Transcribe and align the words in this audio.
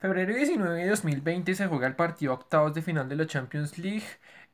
Febrero 0.00 0.34
19 0.34 0.82
de 0.82 0.88
2020 0.88 1.54
se 1.54 1.66
juega 1.66 1.86
el 1.86 1.94
partido 1.94 2.32
octavos 2.32 2.72
de 2.72 2.80
final 2.80 3.06
de 3.10 3.16
la 3.16 3.26
Champions 3.26 3.76
League 3.76 4.06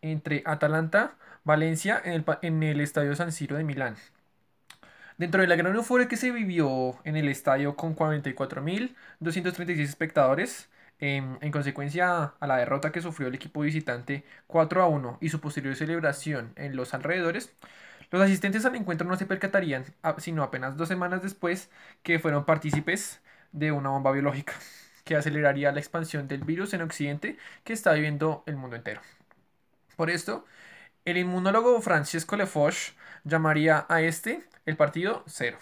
entre 0.03 0.43
Atalanta, 0.45 1.15
Valencia 1.45 2.03
en 2.05 2.15
el, 2.15 2.25
en 2.43 2.65
el 2.65 2.81
Estadio 2.81 3.15
San 3.15 3.31
Siro 3.31 3.57
de 3.57 3.63
Milán. 3.63 3.95
Dentro 5.19 5.41
de 5.41 5.47
la 5.47 5.55
gran 5.55 5.77
euforia 5.77 6.09
que 6.09 6.17
se 6.17 6.33
vivió 6.33 6.97
en 7.05 7.17
el 7.17 7.29
estadio 7.29 7.77
con 7.77 7.95
44.236 7.95 9.79
espectadores, 9.83 10.69
en, 10.99 11.39
en, 11.41 11.53
consecuencia 11.53 12.35
a 12.41 12.47
la 12.49 12.57
derrota 12.57 12.91
que 12.91 13.01
sufrió 13.01 13.29
el 13.29 13.37
equipo 13.37 13.61
visitante 13.61 14.25
4 14.49 14.83
a 14.83 14.89
1 14.89 15.19
y 15.21 15.29
su 15.29 15.41
posterior 15.41 15.77
celebración 15.77 16.55
en 16.57 16.75
los 16.75 16.93
alrededores, 16.93 17.53
los 18.11 18.21
asistentes 18.21 18.65
al 18.65 18.75
encuentro 18.75 19.07
no 19.07 19.17
se 19.17 19.27
percatarían 19.27 19.85
sino 20.19 20.43
apenas 20.43 20.77
dos 20.77 20.89
semanas 20.89 21.23
después 21.23 21.71
que 22.03 22.19
fueron 22.19 22.45
partícipes 22.47 23.21
de 23.53 23.71
una 23.71 23.91
bomba 23.91 24.11
biológica 24.11 24.55
que 25.07 25.17
aceleraría 25.17 25.71
la 25.71 25.79
expansión 25.79 26.27
del 26.27 26.43
virus 26.43 26.75
en 26.75 26.83
Occidente 26.83 27.39
que 27.65 27.73
está 27.73 27.93
viviendo 27.93 28.43
el 28.45 28.57
mundo 28.57 28.75
entero. 28.75 29.01
Por 29.97 30.11
esto, 30.11 30.45
el 31.05 31.17
inmunólogo 31.17 31.81
Francesco 31.81 32.37
Lefoch 32.37 32.93
llamaría 33.23 33.87
a 33.89 34.03
este 34.03 34.43
el 34.67 34.77
partido 34.77 35.23
cero. 35.27 35.59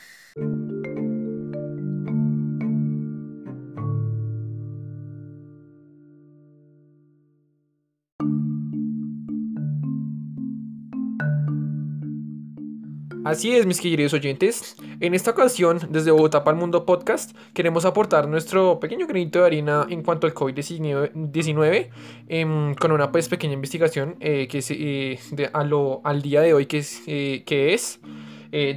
Así 13.24 13.56
es, 13.56 13.64
mis 13.64 13.80
queridos 13.80 14.12
oyentes. 14.12 14.77
En 15.01 15.14
esta 15.14 15.30
ocasión, 15.30 15.80
desde 15.88 16.10
Bogotá 16.10 16.45
para 16.45 16.55
el 16.55 16.60
Mundo 16.60 16.84
Podcast, 16.84 17.34
queremos 17.55 17.87
aportar 17.87 18.28
nuestro 18.28 18.78
pequeño 18.80 19.06
granito 19.06 19.41
de 19.41 19.46
harina 19.46 19.87
en 19.88 20.02
cuanto 20.02 20.27
al 20.27 20.34
COVID-19 20.34 21.88
em, 22.29 22.74
con 22.74 22.93
una 22.93 23.10
pues, 23.10 23.30
pequeña 23.30 23.54
investigación 23.54 24.16
eh, 24.21 24.46
que 24.46 24.62
eh, 24.68 25.18
al 25.52 26.23
día 26.23 26.43
de 26.43 26.52
hoy, 26.52 26.66
que 26.66 26.79
es, 26.79 27.02
eh, 27.07 27.45
que 27.46 27.73
es 27.73 28.01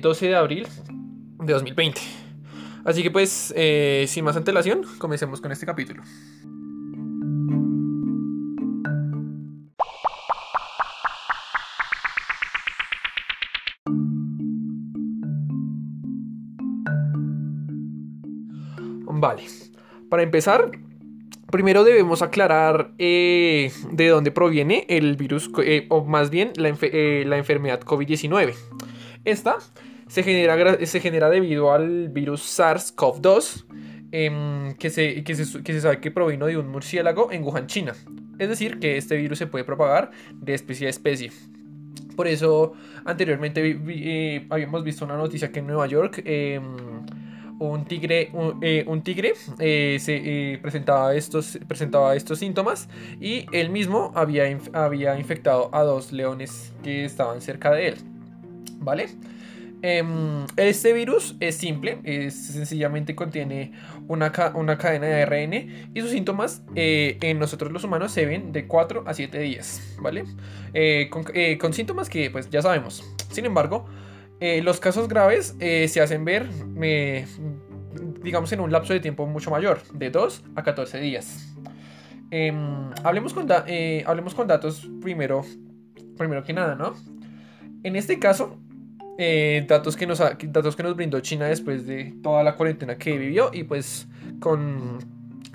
12 0.01 0.27
de 0.27 0.35
abril 0.35 0.67
de 1.43 1.53
2020. 1.53 1.99
Así 2.85 3.03
que 3.03 3.11
pues, 3.11 3.53
sin 4.07 4.23
más 4.23 4.37
antelación, 4.37 4.83
comencemos 4.97 5.41
con 5.41 5.51
este 5.51 5.65
capítulo. 5.65 6.03
Vale, 19.19 19.43
para 20.11 20.21
empezar, 20.21 20.69
primero 21.51 21.83
debemos 21.83 22.21
aclarar 22.21 22.91
eh, 22.99 23.71
de 23.91 24.07
dónde 24.09 24.31
proviene 24.31 24.85
el 24.89 25.15
virus, 25.15 25.49
eh, 25.63 25.87
o 25.89 26.05
más 26.05 26.29
bien 26.29 26.51
la, 26.55 26.69
eh, 26.69 27.25
enfermedad 27.35 27.81
COVID-19. 27.81 28.53
Esta 29.25 29.57
se 30.07 30.21
genera, 30.21 30.85
se 30.85 30.99
genera 30.99 31.31
debido 31.31 31.71
al 31.71 32.09
virus 32.09 32.59
SARS-CoV-2, 32.59 33.65
em, 34.11 34.75
que, 34.75 34.91
se, 34.91 35.23
que, 35.23 35.33
se, 35.33 35.81
sabe 35.81 35.99
que 35.99 36.11
provino 36.11 36.45
de 36.45 36.57
un 36.57 36.67
murciélago 36.69 37.31
en 37.31 37.43
Wuhan, 37.43 37.65
China. 37.65 37.93
Es 38.37 38.49
decir, 38.49 38.77
que 38.77 38.97
este 38.97 39.17
virus 39.17 39.39
se 39.39 39.47
puede 39.47 39.65
propagar 39.65 40.11
de 40.31 40.53
especie 40.53 40.85
a 40.85 40.91
especie. 40.91 41.31
Por 42.15 42.27
eso, 42.27 42.73
anteriormente 43.03 44.45
habíamos 44.51 44.83
visto 44.83 45.05
una 45.05 45.17
noticia 45.17 45.51
que 45.51 45.59
en 45.59 45.67
Nueva 45.67 45.87
York 45.87 46.21
em, 46.23 46.61
un 47.59 47.85
tigre, 47.85 48.29
un, 48.33 48.59
eh, 48.61 48.85
tigre 49.03 49.33
eh, 49.59 49.97
se 49.99 50.53
eh, 50.53 50.57
presentaba, 50.59 51.15
estos, 51.15 51.57
presentaba 51.67 52.15
estos 52.15 52.39
síntomas 52.39 52.87
y 53.19 53.45
él 53.51 53.69
mismo 53.69 54.11
había, 54.15 54.45
había 54.73 55.17
infectado 55.17 55.69
a 55.73 55.83
dos 55.83 56.11
leones 56.11 56.73
que 56.83 57.05
estaban 57.05 57.41
cerca 57.41 57.71
de 57.71 57.89
él. 57.89 57.95
¿Vale? 58.79 59.09
Em, 59.81 60.45
este 60.55 60.91
virus 60.93 61.35
es 61.39 61.55
simple, 61.55 61.99
es, 62.03 62.35
sencillamente 62.47 63.15
contiene 63.15 63.73
una, 64.07 64.31
una, 64.55 64.77
cadena 64.77 65.05
de 65.05 65.21
ARN 65.21 65.53
y 65.93 66.01
sus 66.01 66.09
síntomas 66.09 66.63
en 66.75 67.37
nosotros 67.37 67.71
los 67.71 67.83
humanos 67.83 68.11
se 68.11 68.25
ven 68.25 68.51
de 68.51 68.65
4 68.65 69.03
a 69.05 69.13
7 69.13 69.37
días, 69.39 69.97
¿vale? 70.01 70.25
Con, 71.11 71.25
con, 71.59 71.73
síntomas 71.73 72.09
que 72.09 72.31
pues 72.31 72.49
ya 72.49 72.61
sabemos. 72.63 73.03
Sin 73.29 73.45
embargo, 73.45 73.85
eh, 74.39 74.61
los 74.61 74.79
casos 74.79 75.07
graves 75.07 75.55
eh, 75.59 75.87
se 75.87 75.99
hacen 75.99 76.23
ver, 76.23 76.47
eh, 76.81 77.25
digamos, 78.21 78.51
en 78.51 78.59
un 78.59 78.71
lapso 78.71 78.93
de 78.93 78.99
tiempo 78.99 79.25
mucho 79.25 79.49
mayor, 79.49 79.81
de 79.93 80.11
2 80.11 80.43
a 80.55 80.63
14 80.63 80.99
días. 80.99 81.55
Em, 82.29 82.91
hablemos, 83.03 83.33
con 83.33 84.47
datos 84.47 84.89
primero, 85.01 85.43
primero 86.17 86.43
que 86.43 86.53
nada, 86.53 86.75
¿no? 86.75 86.93
En 87.83 87.95
este 87.95 88.19
caso, 88.19 88.59
datos, 89.67 89.95
que 89.95 90.05
nos, 90.05 90.19
datos 90.19 90.75
que 90.75 90.83
brindó 90.83 91.19
China 91.21 91.47
después 91.47 91.87
de 91.87 92.13
toda 92.21 92.43
la 92.43 92.55
cuarentena 92.55 92.97
que 92.97 93.17
vivió 93.17 93.49
y 93.51 93.63
pues 93.63 94.07
con, 94.39 94.99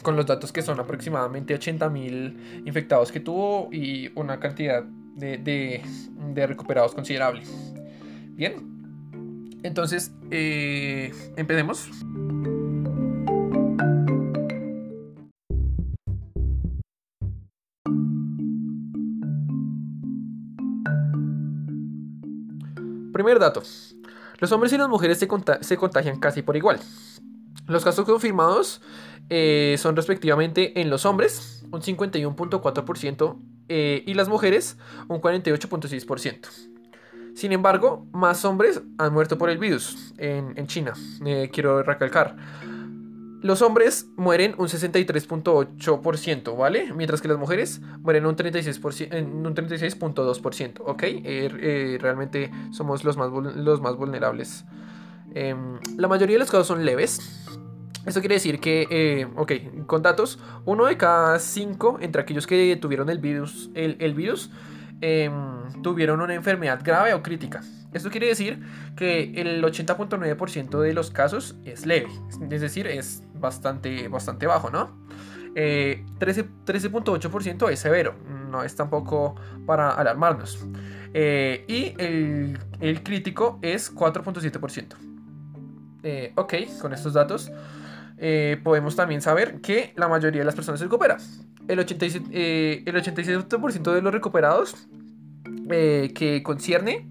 los 0.05 0.27
datos 0.27 0.51
que 0.51 0.63
son 0.63 0.81
aproximadamente 0.81 1.55
80.000 1.55 2.65
infectados 2.67 3.13
que 3.13 3.21
tuvo 3.21 3.69
y 3.71 4.11
una 4.17 4.41
cantidad 4.41 4.83
de, 4.83 5.39
de, 5.39 5.83
de 6.35 6.47
recuperados 6.47 6.95
considerable. 6.95 7.43
Bien, 8.35 8.72
entonces, 9.63 10.13
eh, 10.31 11.13
empecemos. 11.37 11.89
Primer 23.13 23.39
dato. 23.39 23.63
Los 24.39 24.51
hombres 24.51 24.73
y 24.73 24.79
las 24.79 24.89
mujeres 24.89 25.19
se, 25.19 25.29
contagian 25.77 26.19
casi 26.19 26.43
por 26.43 26.57
igual. 26.57 26.81
Los 27.69 27.85
casos 27.85 28.05
confirmados 28.05 28.81
eh, 29.31 29.77
son 29.79 29.95
respectivamente 29.95 30.81
en 30.81 30.91
los 30.91 31.07
hombres 31.07 31.65
un 31.71 31.81
51.4% 31.81 33.37
eh, 33.69 34.03
y 34.05 34.15
las 34.15 34.29
mujeres 34.29 34.77
un 35.09 35.21
48.6%. 35.21 36.72
Sin 37.35 37.53
embargo, 37.53 38.07
más 38.13 38.45
hombres 38.45 38.83
han 38.99 39.13
muerto 39.13 39.39
por 39.39 39.51
el 39.51 39.59
virus 39.59 40.15
en, 40.19 40.67
China. 40.67 40.95
Eh, 41.25 41.51
quiero 41.53 41.83
recalcar. 41.83 42.37
Los 43.41 43.63
hombres 43.63 44.07
mueren 44.17 44.55
un 44.59 44.69
63.8%, 44.69 46.57
¿vale? 46.57 46.93
Mientras 46.95 47.21
que 47.21 47.29
las 47.29 47.39
mujeres 47.39 47.81
mueren 48.01 48.27
un 48.27 48.37
36.2%, 48.37 50.81
¿ok? 50.81 51.03
Eh, 51.03 51.23
eh, 51.25 51.99
realmente 52.01 52.53
somos 52.71 53.03
los 53.03 53.17
más, 53.17 53.33
los 53.33 53.81
más 53.81 53.97
vulnerables. 53.97 54.65
Em, 55.35 55.81
la 55.97 56.07
mayoría 56.07 56.35
de 56.35 56.41
los 56.41 56.51
casos 56.51 56.67
son 56.69 56.85
leves. 56.85 57.49
Esto 58.07 58.21
quiere 58.21 58.35
decir 58.35 58.61
que, 58.61 59.27
ok, 59.37 59.53
con 59.87 60.03
datos, 60.03 60.39
uno 60.65 60.87
de 60.87 60.97
cada 60.97 61.39
cinco 61.39 61.99
entre 62.01 62.23
aquellos 62.23 62.47
que 62.47 62.77
tuvieron 62.77 63.11
el 63.11 63.19
virus, 63.19 63.71
el 63.75 64.15
virus 64.15 64.51
Em, 65.05 65.83
tuvieron 65.83 66.21
una 66.21 66.33
enfermedad 66.33 66.81
grave 66.85 67.13
o 67.13 67.25
crítica. 67.25 67.61
Esto 67.93 68.09
quiere 68.09 68.29
decir 68.29 68.63
que 68.95 69.33
el 69.35 69.61
80.9% 69.65 70.81
de 70.81 70.95
los 70.95 71.11
casos 71.11 71.57
es 71.65 71.87
leve, 71.87 72.07
es 72.51 72.61
decir, 72.61 72.87
es 72.87 73.25
bastante, 73.35 74.07
bastante 74.07 74.47
bajo, 74.47 74.71
¿no? 74.71 74.97
13.8% 75.57 77.69
eh, 77.69 77.73
es 77.73 77.81
severo, 77.81 78.15
no 78.49 78.63
es 78.63 78.77
tampoco 78.77 79.35
para 79.67 79.91
alarmarnos. 79.91 80.65
Eh, 81.13 81.65
y 81.67 82.01
el, 82.01 82.57
crítico 83.03 83.59
es 83.61 83.93
4.7%. 83.93 84.95
Eh, 86.05 86.33
ok, 86.37 86.55
con 86.81 86.95
estos 86.95 87.13
datos 87.13 87.51
podemos 88.63 88.95
también 88.95 89.21
saber 89.21 89.61
que 89.61 89.93
la 89.97 90.07
mayoría 90.07 90.43
de 90.43 90.45
las 90.45 90.55
personas 90.55 90.79
se 90.79 90.87
recupera 90.87 91.19
el 91.69 91.79
87%, 91.79 92.29
eh, 92.33 92.83
el 92.87 92.97
87 92.97 93.47
de 93.93 94.03
los 94.03 94.13
recuperados 94.13 94.89
eh, 95.71 96.13
que 96.15 96.43
concierne 96.43 97.07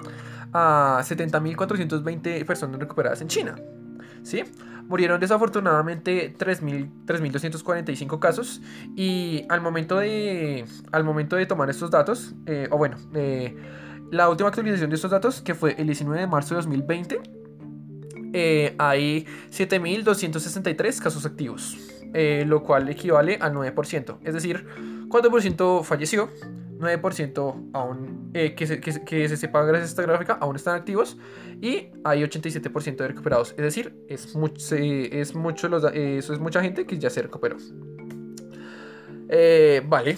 a 0.53 1.01
70.420 1.03 2.45
personas 2.45 2.79
recuperadas 2.79 3.21
en 3.21 3.27
China. 3.27 3.55
¿sí? 4.23 4.43
Murieron 4.87 5.19
desafortunadamente 5.19 6.33
3.245 6.37 8.19
casos 8.19 8.61
y 8.95 9.45
al 9.49 9.61
momento 9.61 9.99
de, 9.99 10.65
al 10.91 11.03
momento 11.03 11.35
de 11.37 11.45
tomar 11.45 11.69
estos 11.69 11.91
datos, 11.91 12.33
eh, 12.45 12.67
o 12.71 12.77
bueno, 12.77 12.97
la 14.11 14.29
última 14.29 14.49
actualización 14.49 14.89
de 14.89 14.97
estos 14.97 15.11
datos, 15.11 15.41
que 15.41 15.55
fue 15.55 15.75
el 15.77 15.85
19 15.85 16.19
de 16.19 16.27
marzo 16.27 16.55
de 16.55 16.57
2020, 16.57 17.21
hay 18.77 19.25
7.263 19.49 21.01
casos 21.01 21.25
activos. 21.25 21.90
Eh, 22.13 22.43
lo 22.45 22.63
cual 22.63 22.89
equivale 22.89 23.37
al 23.39 23.53
9%. 23.53 24.17
Es 24.23 24.33
decir, 24.33 24.65
4% 25.07 25.83
falleció, 25.83 26.29
9% 26.77 27.69
aún, 27.73 28.31
eh, 28.33 28.53
que, 28.53 28.67
se, 28.67 28.81
que, 28.81 29.29
se 29.29 29.37
sepa 29.37 29.63
gracias 29.63 29.89
a 29.89 29.91
esta 29.91 30.01
gráfica, 30.01 30.37
aún 30.41 30.57
están 30.57 30.75
activos 30.75 31.17
y 31.61 31.87
hay 32.03 32.23
87% 32.23 32.97
de 32.97 33.07
recuperados. 33.07 33.51
Es 33.51 33.63
decir, 33.63 33.95
es, 34.09 34.35
mucho, 34.35 34.75
es 34.75 35.35
mucho 35.35 35.67
eso 35.93 36.33
es 36.33 36.39
mucha 36.39 36.61
gente 36.61 36.85
que 36.85 36.97
ya 36.97 37.09
se 37.09 37.21
recuperó. 37.21 37.55
Eh, 39.29 39.81
vale, 39.87 40.17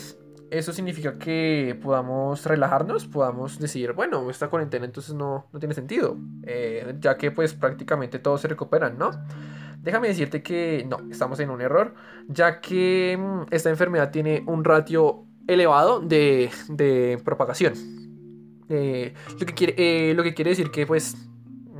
eso 0.50 0.74
significa 0.74 1.20
que 1.20 1.78
podamos 1.80 2.44
relajarnos, 2.44 3.06
podamos 3.06 3.60
decir, 3.60 3.94
bueno, 3.94 4.32
esta 4.32 4.48
cuarentena 4.48 4.86
entonces 4.86 5.14
no, 5.14 5.46
no 5.54 5.60
tiene 5.60 5.76
sentido, 5.76 6.18
ya 7.00 7.18
que 7.18 7.30
pues 7.30 7.54
prácticamente 7.54 8.18
todos 8.18 8.42
se 8.42 8.48
recuperan, 8.48 8.98
¿no? 8.98 9.12
Déjame 9.84 10.08
decirte 10.08 10.42
que 10.42 10.86
no, 10.88 10.98
estamos 11.12 11.40
en 11.42 11.50
un 11.50 11.60
error, 11.60 11.94
ya 12.30 12.62
que 12.62 13.18
mm, 13.20 13.54
esta 13.54 13.70
enfermedad 13.70 14.12
tiene 14.12 14.42
un 14.48 14.64
ratio 14.64 15.26
elevado 15.46 16.00
de, 16.00 16.50
de 16.70 17.20
propagación. 17.24 17.74
Eh, 18.70 19.14
lo, 19.38 19.46
que 19.46 19.54
quiere, 19.54 19.76
eh, 19.78 20.14
lo 20.14 20.24
que 20.24 20.34
quiere 20.34 20.52
decir 20.52 20.72
que 20.72 20.88
pues 20.88 21.18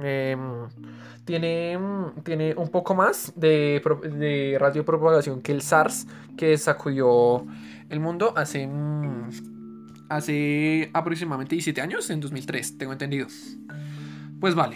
em, 0.02 0.68
tiene, 1.24 1.80
tiene 2.24 2.54
un 2.58 2.68
poco 2.68 2.94
más 2.94 3.32
de, 3.38 3.82
de 4.20 4.58
radio 4.60 4.82
de 4.82 4.86
propagación 4.86 5.42
que 5.42 5.54
el 5.54 5.62
SARS 5.62 6.06
que 6.36 6.58
sacudió 6.58 7.46
el 7.90 8.02
mundo 8.02 8.34
hace, 8.36 8.70
hace 10.10 10.90
aproximadamente 10.94 11.56
17 11.56 11.80
años, 11.80 12.10
en 12.10 12.20
2003, 12.20 12.78
tengo 12.78 12.92
entendido. 12.92 13.28
Pues 14.42 14.56
vale. 14.56 14.76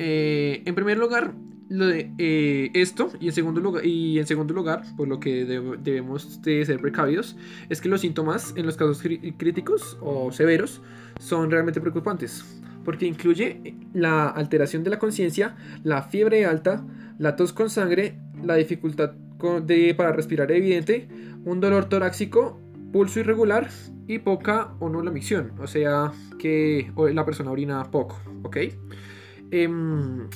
Eh, 0.00 0.62
en 0.66 0.74
primer 0.74 0.98
lugar, 0.98 1.34
lo 1.68 1.86
de 1.86 2.10
eh, 2.18 2.70
esto 2.74 3.10
y 3.20 3.26
en 3.26 3.32
segundo 3.32 3.60
lugar 3.60 3.84
y 3.84 4.18
en 4.18 4.26
segundo 4.26 4.54
lugar 4.54 4.82
por 4.96 5.06
lo 5.06 5.20
que 5.20 5.44
debemos 5.44 6.40
de 6.42 6.64
ser 6.64 6.80
precavidos 6.80 7.36
es 7.68 7.80
que 7.80 7.88
los 7.88 8.00
síntomas 8.00 8.54
en 8.56 8.64
los 8.64 8.76
casos 8.76 9.02
críticos 9.36 9.98
o 10.00 10.32
severos 10.32 10.80
son 11.20 11.50
realmente 11.50 11.80
preocupantes 11.80 12.62
porque 12.84 13.06
incluye 13.06 13.76
la 13.92 14.28
alteración 14.28 14.82
de 14.82 14.90
la 14.90 14.98
conciencia 14.98 15.56
la 15.84 16.02
fiebre 16.02 16.46
alta 16.46 16.86
la 17.18 17.36
tos 17.36 17.52
con 17.52 17.68
sangre 17.68 18.18
la 18.42 18.54
dificultad 18.54 19.10
de, 19.10 19.94
para 19.94 20.12
respirar 20.12 20.50
evidente 20.50 21.08
un 21.44 21.60
dolor 21.60 21.88
torácico 21.90 22.60
pulso 22.92 23.20
irregular 23.20 23.68
y 24.06 24.20
poca 24.20 24.74
o 24.78 24.88
nula 24.88 25.10
micción 25.10 25.52
o 25.60 25.66
sea 25.66 26.12
que 26.38 26.90
la 27.12 27.26
persona 27.26 27.50
orina 27.50 27.84
poco 27.90 28.18
ok 28.42 28.56
em, 29.50 30.28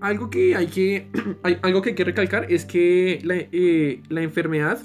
algo 0.00 0.30
que 0.30 0.56
hay 0.56 0.66
que, 0.66 1.08
algo 1.62 1.82
que, 1.82 1.90
hay 1.90 1.94
que 1.94 2.04
recalcar 2.04 2.50
es 2.50 2.64
que 2.64 3.20
la, 3.22 3.36
eh, 3.36 4.00
enfermedad 4.10 4.78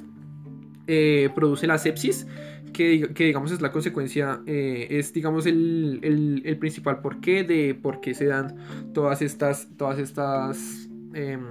eh, 0.87 1.29
produce 1.35 1.67
la 1.67 1.77
sepsis, 1.77 2.27
que, 2.73 3.11
digamos 3.15 3.51
es 3.51 3.61
la 3.61 3.71
consecuencia, 3.71 4.41
eh, 4.45 4.87
es 4.89 5.13
digamos 5.13 5.45
el, 5.45 5.99
el, 6.43 6.57
principal 6.57 7.01
porqué 7.01 7.43
de 7.43 7.75
por 7.75 7.99
qué 8.01 8.13
se 8.13 8.25
dan 8.25 8.55
todas 8.93 9.21
estas, 9.21 9.67
todas 9.77 9.99
estas, 9.99 10.89
em, 11.13 11.41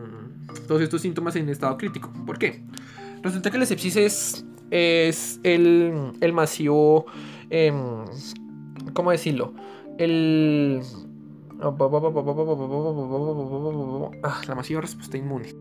todos 0.66 0.80
estos 0.80 1.02
síntomas 1.02 1.36
en 1.36 1.48
estado 1.48 1.76
crítico. 1.76 2.12
¿Por 2.26 2.38
qué? 2.38 2.62
Resulta 3.22 3.50
que 3.50 3.58
la 3.58 3.66
sepsis 3.66 3.96
es, 3.96 4.46
es 4.70 5.40
el, 5.42 6.12
el 6.20 6.32
masivo, 6.32 7.06
em, 7.50 8.04
¿cómo 8.94 9.10
decirlo? 9.10 9.54
El 9.98 10.80
Ah, 14.22 14.40
la 14.46 14.54
masiva 14.54 14.80
respuesta 14.80 15.16
inmune. 15.16 15.54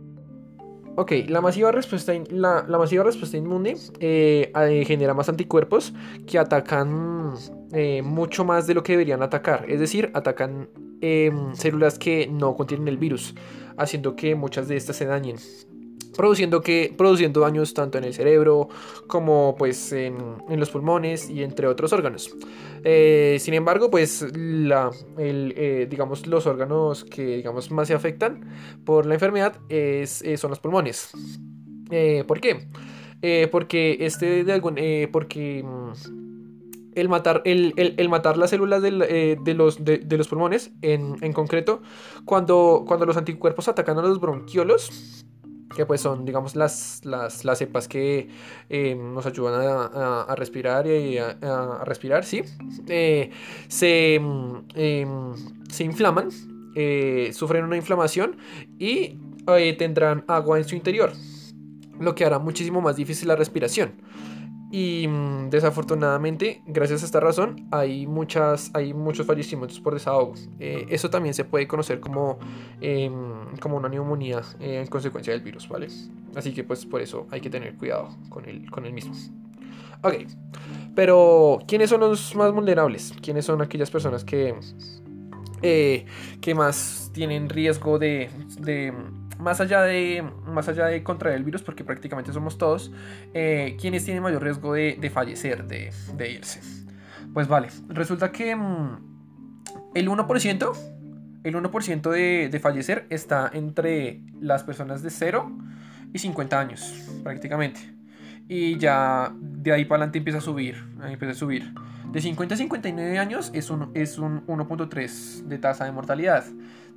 Ok, 0.95 1.13
la 1.27 1.39
masiva 1.39 1.71
respuesta, 1.71 2.13
la, 2.29 2.63
masiva 2.67 3.03
respuesta 3.03 3.37
inmune 3.37 3.75
eh, 3.99 4.51
eh, 4.53 4.83
genera 4.85 5.13
más 5.13 5.29
anticuerpos 5.29 5.93
que 6.27 6.37
atacan 6.37 7.33
eh, 7.71 8.01
mucho 8.01 8.43
más 8.43 8.67
de 8.67 8.73
lo 8.73 8.83
que 8.83 8.93
deberían 8.93 9.21
atacar. 9.21 9.65
Es 9.69 9.79
decir, 9.79 10.11
atacan 10.13 10.69
em, 11.01 11.55
células 11.55 11.97
que 11.97 12.27
no 12.27 12.55
contienen 12.55 12.87
el 12.89 12.97
virus, 12.97 13.33
haciendo 13.77 14.15
que 14.15 14.35
muchas 14.35 14.67
de 14.67 14.75
estas 14.75 14.97
se 14.97 15.05
dañen 15.05 15.37
produciendo, 16.19 16.59
que, 16.59 16.93
produciendo 16.97 17.39
daños 17.39 17.73
tanto 17.73 17.97
en 17.97 18.03
el 18.03 18.13
cerebro 18.13 18.67
como 19.07 19.55
pues 19.57 19.93
en, 19.93 20.35
los 20.49 20.69
pulmones 20.69 21.29
y 21.29 21.43
entre 21.43 21.65
otros 21.65 21.93
órganos. 21.93 22.35
Eh, 22.83 23.37
sin 23.39 23.53
embargo, 23.53 23.89
pues 23.89 24.25
la, 24.35 24.91
eh, 25.17 25.87
digamos, 25.89 26.27
los 26.27 26.45
órganos 26.45 27.05
que 27.05 27.37
digamos, 27.37 27.71
más 27.71 27.87
se 27.87 27.93
afectan 27.93 28.49
por 28.83 29.05
la 29.05 29.13
enfermedad 29.13 29.61
es, 29.69 30.21
eh, 30.23 30.35
son 30.35 30.49
los 30.49 30.59
pulmones. 30.59 31.11
¿Por 32.27 32.41
qué? 32.41 32.67
porque 33.49 33.97
este 34.01 34.43
de 34.43 34.51
algún, 34.51 34.75
porque 35.13 35.63
mm, 35.63 35.91
el 36.95 37.07
matar, 37.07 37.43
el, 37.45 38.09
matar 38.09 38.35
las 38.35 38.49
células 38.49 38.81
de, 38.81 38.91
los, 38.91 39.85
de, 39.85 40.17
los 40.17 40.27
pulmones, 40.27 40.71
en, 40.81 41.15
en, 41.21 41.31
concreto, 41.31 41.81
cuando, 42.25 42.83
cuando 42.85 43.05
los 43.05 43.15
anticuerpos 43.15 43.69
atacan 43.69 43.97
a 43.99 44.01
los 44.01 44.19
bronquiolos, 44.19 45.25
que 45.79 45.85
pues 45.85 46.01
son, 46.01 46.25
digamos, 46.25 46.57
las, 46.57 47.05
las, 47.05 47.45
las 47.45 47.57
cepas 47.57 47.87
que 47.87 48.27
eh, 48.69 48.95
nos 48.95 49.25
ayudan 49.25 49.61
a, 49.63 50.35
respirar 50.35 50.85
y 50.87 51.17
a, 51.17 51.85
respirar, 51.85 52.25
¿sí? 52.25 52.41
Eh, 52.89 53.29
se, 53.69 54.19
mm, 54.19 54.55
em, 54.75 55.33
se, 55.69 55.85
inflaman, 55.85 56.31
eh, 56.75 57.31
sufren 57.31 57.63
una 57.63 57.77
inflamación 57.77 58.35
y 58.77 59.17
tendrán 59.77 60.25
agua 60.27 60.57
en 60.57 60.65
su 60.65 60.75
interior, 60.75 61.13
lo 61.97 62.13
que 62.13 62.25
hará 62.25 62.39
muchísimo 62.39 62.81
más 62.81 62.97
difícil 62.97 63.29
la 63.29 63.37
respiración. 63.37 63.93
Y 64.71 65.07
mm, 65.07 65.49
desafortunadamente, 65.49 66.61
gracias 66.65 67.01
a 67.01 67.05
esta 67.05 67.19
razón, 67.19 67.67
hay, 67.71 68.05
muchas, 68.05 68.69
hay 68.73 68.93
muchos 68.93 69.25
fallecimientos 69.25 69.79
por 69.79 69.93
desahogo. 69.93 70.35
Eh, 70.59 70.85
eso 70.89 71.09
también 71.09 71.33
se 71.33 71.43
puede 71.43 71.67
conocer 71.67 71.99
como, 71.99 72.37
em, 72.79 73.57
como 73.59 73.77
una 73.77 73.89
neumonía 73.89 74.41
eh, 74.59 74.81
en 74.81 74.87
consecuencia 74.87 75.33
del 75.33 75.41
virus, 75.41 75.67
¿vale? 75.67 75.87
Así 76.35 76.53
que 76.53 76.63
pues 76.63 76.85
por 76.85 77.01
eso 77.01 77.25
hay 77.31 77.41
que 77.41 77.49
tener 77.49 77.75
cuidado 77.75 78.09
con 78.29 78.47
el, 78.47 78.69
con 78.69 78.85
el 78.85 78.93
mismo. 78.93 79.13
Ok, 80.01 80.13
pero 80.95 81.59
¿quiénes 81.67 81.89
son 81.89 82.01
los 82.01 82.35
más 82.35 82.51
vulnerables? 82.53 83.13
¿Quiénes 83.21 83.45
son 83.45 83.61
aquellas 83.61 83.89
personas 83.89 84.23
que, 84.23 84.55
eh, 85.61 86.05
que 86.39 86.55
más 86.55 87.09
tienen 87.13 87.49
riesgo 87.49 87.97
de 87.97 88.29
más 89.39 89.61
allá 89.61 89.81
de, 89.81 90.23
más 90.45 90.67
allá 90.67 90.85
de 90.87 91.01
contraer 91.01 91.37
el 91.37 91.43
virus, 91.43 91.63
porque 91.63 91.83
prácticamente 91.83 92.31
somos 92.33 92.57
todos, 92.57 92.91
eh, 93.33 93.77
quienes 93.79 94.03
tienen 94.03 94.21
mayor 94.21 94.43
riesgo 94.43 94.73
de, 94.73 95.11
fallecer, 95.11 95.65
de, 95.65 96.31
irse. 96.31 96.61
Pues 97.33 97.47
vale, 97.47 97.69
resulta 97.87 98.31
que 98.31 98.55
mm, 98.55 98.97
el 99.95 100.09
1%, 100.09 100.73
el 101.43 101.55
1% 101.55 102.09
de, 102.11 102.49
de 102.51 102.59
fallecer 102.59 103.07
está 103.09 103.49
entre 103.53 104.21
las 104.41 104.63
personas 104.63 105.01
de 105.01 105.09
0 105.09 105.51
y 106.13 106.19
50 106.19 106.59
años, 106.59 107.09
prácticamente. 107.23 107.79
Y 108.49 108.77
ya 108.77 109.31
de 109.39 109.71
ahí 109.71 109.85
para 109.85 109.99
adelante 109.99 110.17
empieza 110.17 110.39
a 110.39 110.41
subir, 110.41 110.83
empieza 111.03 111.31
a 111.31 111.35
subir. 111.35 111.73
De 112.11 112.19
50 112.19 112.55
a 112.55 112.57
59 112.57 113.19
años 113.19 113.51
es 113.53 113.69
un, 113.69 113.91
es 113.93 114.17
un 114.17 114.45
1.3 114.47 115.43
de 115.43 115.57
tasa 115.59 115.85
de 115.85 115.91
mortalidad. 115.91 116.43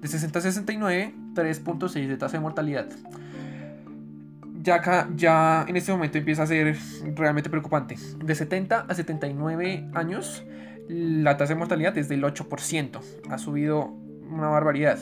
De 0.02 0.08
60 0.08 0.38
a 0.38 0.42
69, 0.42 1.14
3.6 1.34 2.08
de 2.08 2.16
tasa 2.16 2.36
de 2.36 2.40
mortalidad. 2.40 2.88
Ya, 4.60 5.08
ya 5.14 5.64
en 5.68 5.76
este 5.76 5.92
momento 5.92 6.18
empieza 6.18 6.42
a 6.42 6.46
ser 6.46 6.76
realmente 7.14 7.48
preocupante. 7.48 7.96
De 8.22 8.34
70 8.34 8.80
a 8.80 8.94
79 8.94 9.90
años, 9.94 10.44
la 10.88 11.36
tasa 11.36 11.54
de 11.54 11.58
mortalidad 11.58 11.96
es 11.96 12.08
del 12.08 12.24
8%. 12.24 13.00
Ha 13.30 13.38
subido 13.38 13.86
una 14.28 14.48
barbaridad. 14.48 14.98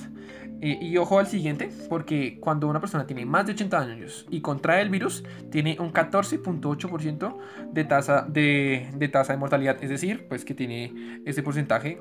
Eh, 0.63 0.79
y 0.83 0.99
ojo 0.99 1.19
al 1.19 1.27
siguiente, 1.27 1.71
porque 1.89 2.39
cuando 2.39 2.69
una 2.69 2.81
persona 2.81 3.07
tiene 3.07 3.25
más 3.25 3.47
de 3.47 3.53
80 3.53 3.81
años 3.81 4.27
y 4.29 4.43
contrae 4.43 4.83
el 4.83 4.91
virus, 4.91 5.25
tiene 5.51 5.79
un 5.81 5.93
14.8% 5.93 7.37
de 7.73 7.85
tasa 7.85 8.27
de, 8.29 8.91
de 8.95 9.09
tasa 9.09 9.33
de 9.33 9.39
mortalidad. 9.39 9.83
Es 9.83 9.89
decir, 9.89 10.27
pues 10.29 10.45
que 10.45 10.53
tiene 10.53 11.23
ese 11.25 11.43
porcentaje 11.43 11.99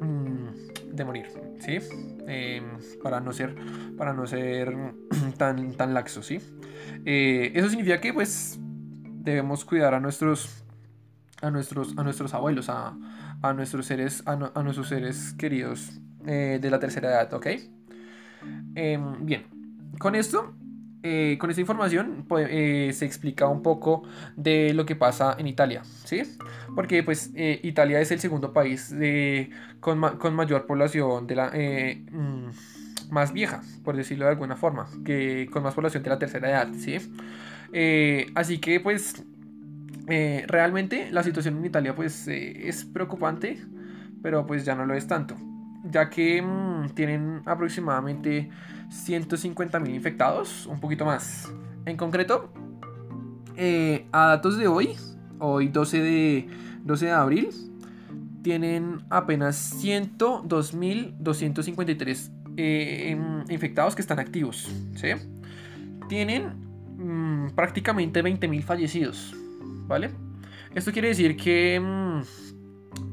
mm, 0.00 0.94
de 0.96 1.04
morir, 1.04 1.26
¿sí? 1.58 1.78
Em, 2.26 2.78
para 3.02 3.20
no 3.20 3.32
ser, 3.32 3.56
para 3.96 4.12
no 4.12 4.26
ser 4.26 4.74
tan, 5.38 5.74
tan 5.74 5.94
laxo, 5.94 6.22
¿sí? 6.22 6.40
Eh, 7.04 7.52
eso 7.54 7.68
significa 7.68 8.00
que 8.00 8.12
pues 8.12 8.58
debemos 8.60 9.64
cuidar 9.64 9.94
a 9.94 10.00
nuestros, 10.00 10.64
a 11.42 11.50
nuestros, 11.50 11.96
a 11.96 12.02
nuestros 12.02 12.34
abuelos, 12.34 12.68
a, 12.68 12.96
a 13.42 13.52
nuestros 13.52 13.86
seres, 13.86 14.22
a, 14.26 14.32
a 14.32 14.62
nuestros 14.62 14.88
seres 14.88 15.34
queridos 15.34 16.00
eh, 16.26 16.58
de 16.60 16.70
la 16.70 16.78
tercera 16.78 17.08
edad, 17.08 17.32
¿ok? 17.32 17.46
Em, 18.74 19.24
bien, 19.24 19.46
con 19.98 20.14
esto, 20.14 20.54
eh, 21.02 21.36
con 21.38 21.50
esta 21.50 21.60
información 21.60 22.24
pues, 22.28 22.48
eh, 22.50 22.90
se 22.92 23.04
explica 23.04 23.46
un 23.46 23.62
poco 23.62 24.02
de 24.36 24.74
lo 24.74 24.84
que 24.84 24.96
pasa 24.96 25.36
en 25.38 25.46
Italia, 25.46 25.82
¿sí? 26.04 26.22
Porque 26.74 27.02
pues 27.02 27.30
Italia 27.34 28.00
es 28.00 28.10
el 28.10 28.20
segundo 28.20 28.52
país 28.52 28.94
con, 29.80 30.00
con, 30.18 30.34
mayor 30.34 30.66
población 30.66 31.26
de 31.26 31.36
la... 31.36 31.50
Mm, 31.50 32.50
más 33.10 33.32
vieja, 33.32 33.62
por 33.84 33.96
decirlo 33.96 34.26
de 34.26 34.32
alguna 34.32 34.56
forma, 34.56 34.86
que 35.02 35.48
con 35.50 35.62
más 35.62 35.72
población 35.74 36.02
de 36.02 36.10
la 36.10 36.18
tercera 36.18 36.50
edad, 36.50 36.68
¿sí? 36.74 36.98
así 38.34 38.58
que 38.58 38.80
pues 38.80 39.24
realmente 40.06 41.10
la 41.10 41.22
situación 41.22 41.56
en 41.56 41.64
Italia 41.64 41.94
pues 41.94 42.28
es 42.28 42.84
preocupante, 42.84 43.64
pero 44.22 44.46
pues 44.46 44.66
ya 44.66 44.74
no 44.74 44.84
lo 44.84 44.92
es 44.92 45.06
tanto 45.06 45.36
ya 45.84 46.10
que 46.10 46.42
mm, 46.42 46.90
tienen 46.94 47.42
aproximadamente 47.46 48.50
150.000 48.90 49.94
infectados, 49.94 50.66
un 50.66 50.80
poquito 50.80 51.04
más. 51.04 51.52
En 51.84 51.96
concreto, 51.96 52.52
eh, 53.56 54.06
a 54.12 54.28
datos 54.28 54.56
de 54.56 54.68
hoy, 54.68 54.94
hoy 55.38 55.68
12 55.68 56.00
de, 56.00 56.48
12 56.84 57.06
de 57.06 57.12
abril, 57.12 57.50
tienen 58.42 59.04
apenas 59.10 59.74
102.253 59.82 62.30
eh, 62.56 63.10
em, 63.10 63.44
infectados 63.50 63.94
que 63.94 64.00
están 64.02 64.18
activos. 64.18 64.68
¿sí? 64.94 65.08
Tienen 66.08 66.52
mm, 66.96 67.50
prácticamente 67.54 68.22
20.000 68.22 68.62
fallecidos. 68.62 69.34
¿Vale? 69.86 70.10
Esto 70.74 70.92
quiere 70.92 71.08
decir 71.08 71.36
que 71.36 71.80
mm, 71.80 72.20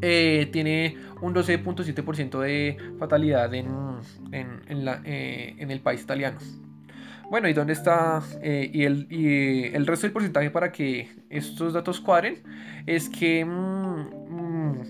eh, 0.01 0.49
tiene 0.51 0.97
un 1.21 1.33
12.7% 1.33 2.39
de 2.39 2.77
fatalidad 2.99 3.53
en, 3.53 3.67
eh, 4.31 5.55
en, 5.57 5.71
el 5.71 5.79
país 5.79 6.01
italiano. 6.01 6.37
Bueno, 7.29 7.47
¿y 7.47 7.53
dónde 7.53 7.73
está? 7.73 8.21
Eh, 8.41 8.69
y, 8.71 8.83
el, 8.83 9.07
el, 9.09 9.87
resto 9.87 10.05
del 10.05 10.13
porcentaje 10.13 10.51
para 10.51 10.71
que 10.71 11.09
estos 11.29 11.73
datos 11.73 11.99
cuadren 11.99 12.43
es 12.85 13.09
que 13.09 13.43
mm, 13.43 14.29
mm, 14.29 14.81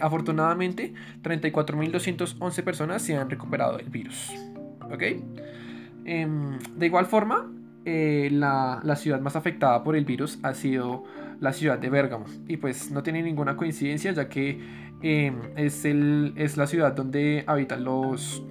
afortunadamente 0.00 0.94
34.211 1.22 2.62
personas 2.62 3.02
se 3.02 3.16
han 3.16 3.28
recuperado 3.28 3.76
del 3.76 3.88
virus. 3.88 4.30
¿Ok? 4.90 5.02
Em, 6.04 6.58
de 6.76 6.86
igual 6.86 7.06
forma, 7.06 7.50
la, 7.84 8.80
la 8.84 8.96
ciudad 8.96 9.20
más 9.20 9.36
afectada 9.36 9.82
por 9.82 9.96
el 9.96 10.04
virus 10.04 10.38
ha 10.42 10.54
sido 10.54 11.04
la 11.40 11.52
ciudad 11.52 11.78
de 11.78 11.90
Bérgamo. 11.90 12.26
Y 12.46 12.58
pues 12.58 12.90
no 12.90 13.02
tiene 13.02 13.22
ninguna 13.22 13.56
coincidencia 13.56 14.12
ya 14.12 14.28
que 14.28 14.60
em, 15.02 15.40
es, 15.56 15.84
el, 15.84 16.34
es 16.36 16.56
la 16.56 16.66
ciudad 16.66 16.92
donde 16.92 17.44
habitan 17.46 17.84
los... 17.84 18.42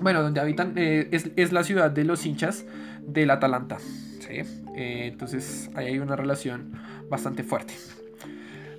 Bueno, 0.00 0.22
donde 0.22 0.40
habitan... 0.40 0.74
Eh, 0.76 1.08
es, 1.10 1.52
la 1.52 1.64
ciudad 1.64 1.90
de 1.90 2.04
los 2.04 2.24
hinchas 2.26 2.66
del 3.00 3.30
Atalanta. 3.30 3.78
¿sí? 3.78 4.42
Eh, 4.76 5.08
entonces 5.12 5.70
ahí 5.74 5.86
hay 5.86 5.98
una 5.98 6.16
relación 6.16 6.72
bastante 7.08 7.42
fuerte. 7.42 7.74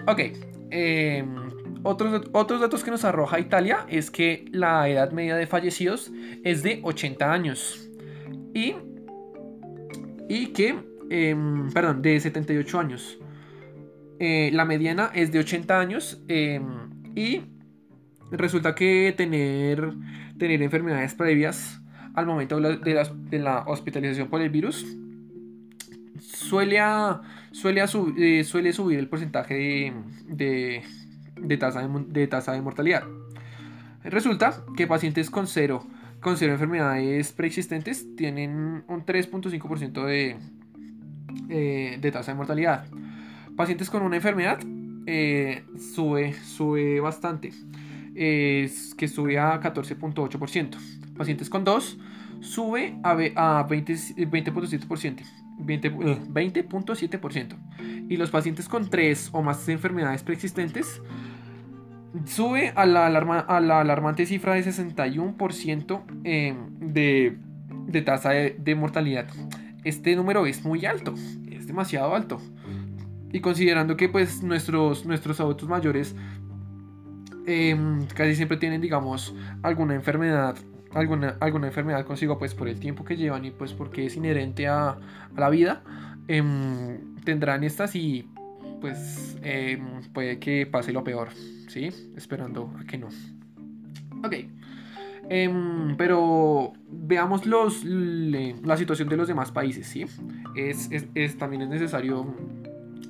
Ok. 0.06 0.22
Em, 0.70 1.36
otros, 1.84 2.30
otros 2.34 2.62
datos 2.62 2.84
que 2.84 2.92
nos 2.92 3.04
arroja 3.04 3.40
Italia 3.40 3.86
es 3.90 4.12
que 4.12 4.46
la 4.52 4.88
edad 4.90 5.12
media 5.12 5.36
de 5.36 5.48
fallecidos 5.48 6.12
es 6.44 6.62
de 6.62 6.82
80 6.84 7.32
años. 7.32 7.90
Y, 8.54 8.76
y 10.30 10.48
que 10.48 10.97
Em, 11.10 11.72
perdón, 11.72 12.02
de 12.02 12.20
78 12.20 12.80
años. 12.80 13.18
Eh, 14.20 14.50
la 14.54 14.66
mediana 14.66 15.12
es 15.14 15.32
de 15.32 15.40
80 15.40 15.80
años 15.80 16.22
em, 16.28 16.90
y 17.16 17.42
resulta 18.32 18.76
que 18.76 19.14
tener, 19.16 19.94
tener 20.38 20.62
enfermedades 20.62 21.14
previas 21.14 21.82
al 22.16 22.26
momento 22.26 22.60
de 22.60 23.40
la, 23.40 23.64
hospitalización 23.68 24.28
por 24.28 24.42
el 24.42 24.50
virus 24.50 24.86
suele, 26.20 26.80
eh, 26.80 28.44
suele 28.44 28.74
subir 28.74 29.00
el 29.00 29.08
porcentaje 29.08 29.94
de, 30.26 30.82
de, 31.38 31.58
tasa 31.58 31.88
de, 31.88 32.28
tasa 32.28 32.54
de 32.54 32.62
mortalidad. 32.62 33.04
Resulta 34.04 34.64
que 34.76 34.88
pacientes 34.88 35.30
con 35.30 35.46
cero, 35.46 35.86
con 36.22 36.38
cero 36.38 36.54
enfermedades 36.54 37.34
preexistentes 37.34 38.16
tienen 38.16 38.84
un 38.88 39.06
3.5% 39.06 40.06
de, 40.06 40.38
eh, 41.50 41.98
de 42.00 42.12
tasa 42.12 42.32
de 42.32 42.38
mortalidad. 42.38 42.86
Pacientes 43.56 43.90
con 43.90 44.04
una 44.04 44.18
enfermedad 44.18 44.60
eh, 45.06 45.64
sube, 45.78 46.34
sube 46.34 47.00
bastante, 47.00 47.52
que 48.16 49.08
sube 49.08 49.40
a 49.40 49.60
14.8%. 49.60 50.78
Pacientes 51.18 51.50
con 51.50 51.64
dos 51.64 51.98
sube 52.40 52.98
a, 53.04 53.12
a 53.12 53.68
20.7%. 53.68 55.24
20.7% 55.60 57.56
y 58.10 58.18
los 58.18 58.30
pacientes 58.30 58.68
con 58.70 58.90
tres 58.90 59.30
o 59.32 59.42
más 59.42 59.68
enfermedades 59.70 60.24
preexistentes 60.24 61.02
sube 62.26 62.72
a 62.76 62.86
la, 62.86 63.08
alarma, 63.08 63.40
a 63.40 63.60
la 63.60 63.82
alarmante 63.82 64.26
cifra 64.26 64.54
de 64.54 64.64
61% 64.64 66.02
eh, 66.24 66.56
de, 66.80 67.38
de, 67.88 68.02
tasa 68.02 68.32
de 68.32 68.76
mortalidad 68.76 69.28
este 69.88 70.16
número 70.16 70.46
es 70.46 70.64
muy 70.64 70.86
alto, 70.86 71.14
es 71.50 71.68
demasiado 71.68 72.16
alto. 72.16 72.42
Y 73.32 73.40
considerando 73.40 73.98
que 73.98 74.10
pues 74.10 74.44
nuestros, 74.44 75.06
nuestros 75.06 75.40
adultos 75.40 75.68
mayores 75.68 76.16
em, 77.46 78.06
casi 78.08 78.36
siempre 78.36 78.58
tienen, 78.58 78.82
digamos, 78.82 79.36
alguna 79.64 79.96
enfermedad, 79.96 80.56
alguna, 80.94 81.38
alguna 81.40 81.68
enfermedad 81.68 82.06
consigo, 82.06 82.38
pues 82.38 82.54
por 82.54 82.68
el 82.68 82.80
tiempo 82.80 83.04
que 83.04 83.18
llevan 83.18 83.46
y 83.46 83.52
pues 83.52 83.74
porque 83.74 84.06
es 84.06 84.16
inherente 84.16 84.68
a, 84.68 84.98
la 85.36 85.50
vida, 85.50 85.84
em, 86.28 87.16
tendrán 87.24 87.64
estas 87.64 87.96
y 87.96 88.28
pues 88.82 89.38
em, 89.44 90.02
puede 90.14 90.40
que 90.40 90.66
pase 90.66 90.94
lo 90.94 91.04
peor, 91.04 91.30
¿sí? 91.68 91.90
Esperando 92.16 92.74
a 92.80 92.86
que 92.86 92.98
no. 92.98 93.08
Ok. 94.24 94.36
Em, 95.30 95.98
pero 95.98 96.74
veamos 96.90 97.46
los, 97.46 97.84
la 97.84 98.78
situación 98.78 99.10
de 99.10 99.18
los 99.18 99.28
demás 99.28 99.52
países, 99.52 99.88
¿sí? 99.88 100.06
Es, 100.56 101.38
también 101.38 101.64
es 101.64 101.70
necesario 101.70 102.34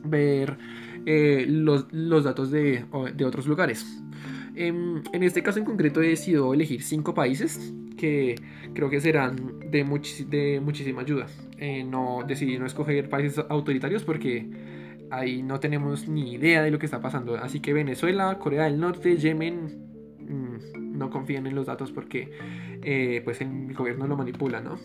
ver 0.03 0.57
eh, 1.05 1.45
los, 1.47 2.23
datos 2.23 2.49
de, 2.51 2.85
otros 2.91 3.47
lugares. 3.47 3.85
Em, 4.55 5.03
en 5.13 5.23
este 5.23 5.43
caso 5.43 5.59
en 5.59 5.65
concreto 5.65 6.01
he 6.01 6.07
decidido 6.09 6.53
elegir 6.53 6.81
cinco 6.81 7.13
países 7.13 7.73
que 7.95 8.35
creo 8.73 8.89
que 8.89 8.99
serán 8.99 9.59
de, 9.69 9.85
de 10.27 10.59
muchísima 10.59 11.01
ayuda. 11.01 11.27
Eh, 11.59 11.83
no 11.83 12.23
decidí 12.27 12.57
no 12.57 12.65
escoger 12.65 13.09
países 13.09 13.43
autoritarios 13.49 14.03
porque 14.03 14.49
ahí 15.11 15.43
no 15.43 15.59
tenemos 15.59 16.07
ni 16.07 16.33
idea 16.33 16.63
de 16.63 16.71
lo 16.71 16.79
que 16.79 16.85
está 16.85 16.99
pasando. 16.99 17.35
Así 17.35 17.59
que 17.59 17.73
Venezuela, 17.73 18.39
Corea 18.39 18.63
del 18.63 18.79
Norte, 18.79 19.17
Yemen, 19.17 19.87
Mm, 20.27 20.86
no 20.97 21.09
confíen 21.09 21.47
en 21.47 21.55
los 21.55 21.65
datos 21.65 21.91
porque 21.91 22.31
eh, 22.83 23.21
pues 23.23 23.41
el 23.41 23.73
gobierno 23.73 24.07
lo 24.07 24.17
manipula, 24.17 24.61
¿no? 24.61 24.77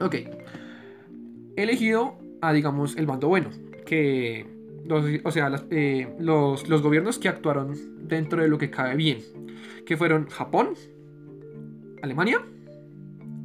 Ok. 0.00 0.14
He 1.56 1.62
elegido 1.62 2.18
a, 2.40 2.52
digamos, 2.52 2.96
el 2.96 3.06
bando 3.06 3.28
bueno, 3.28 3.50
que, 3.86 4.46
o 5.24 5.30
sea, 5.30 5.50
eh, 5.70 6.14
los, 6.18 6.68
los 6.68 6.82
gobiernos 6.82 7.18
que 7.18 7.28
actuaron 7.28 7.74
dentro 8.06 8.42
de 8.42 8.48
lo 8.48 8.58
que 8.58 8.70
cabe 8.70 8.96
bien, 8.96 9.18
que 9.86 9.96
fueron 9.96 10.26
Japón, 10.28 10.74
Alemania, 12.02 12.44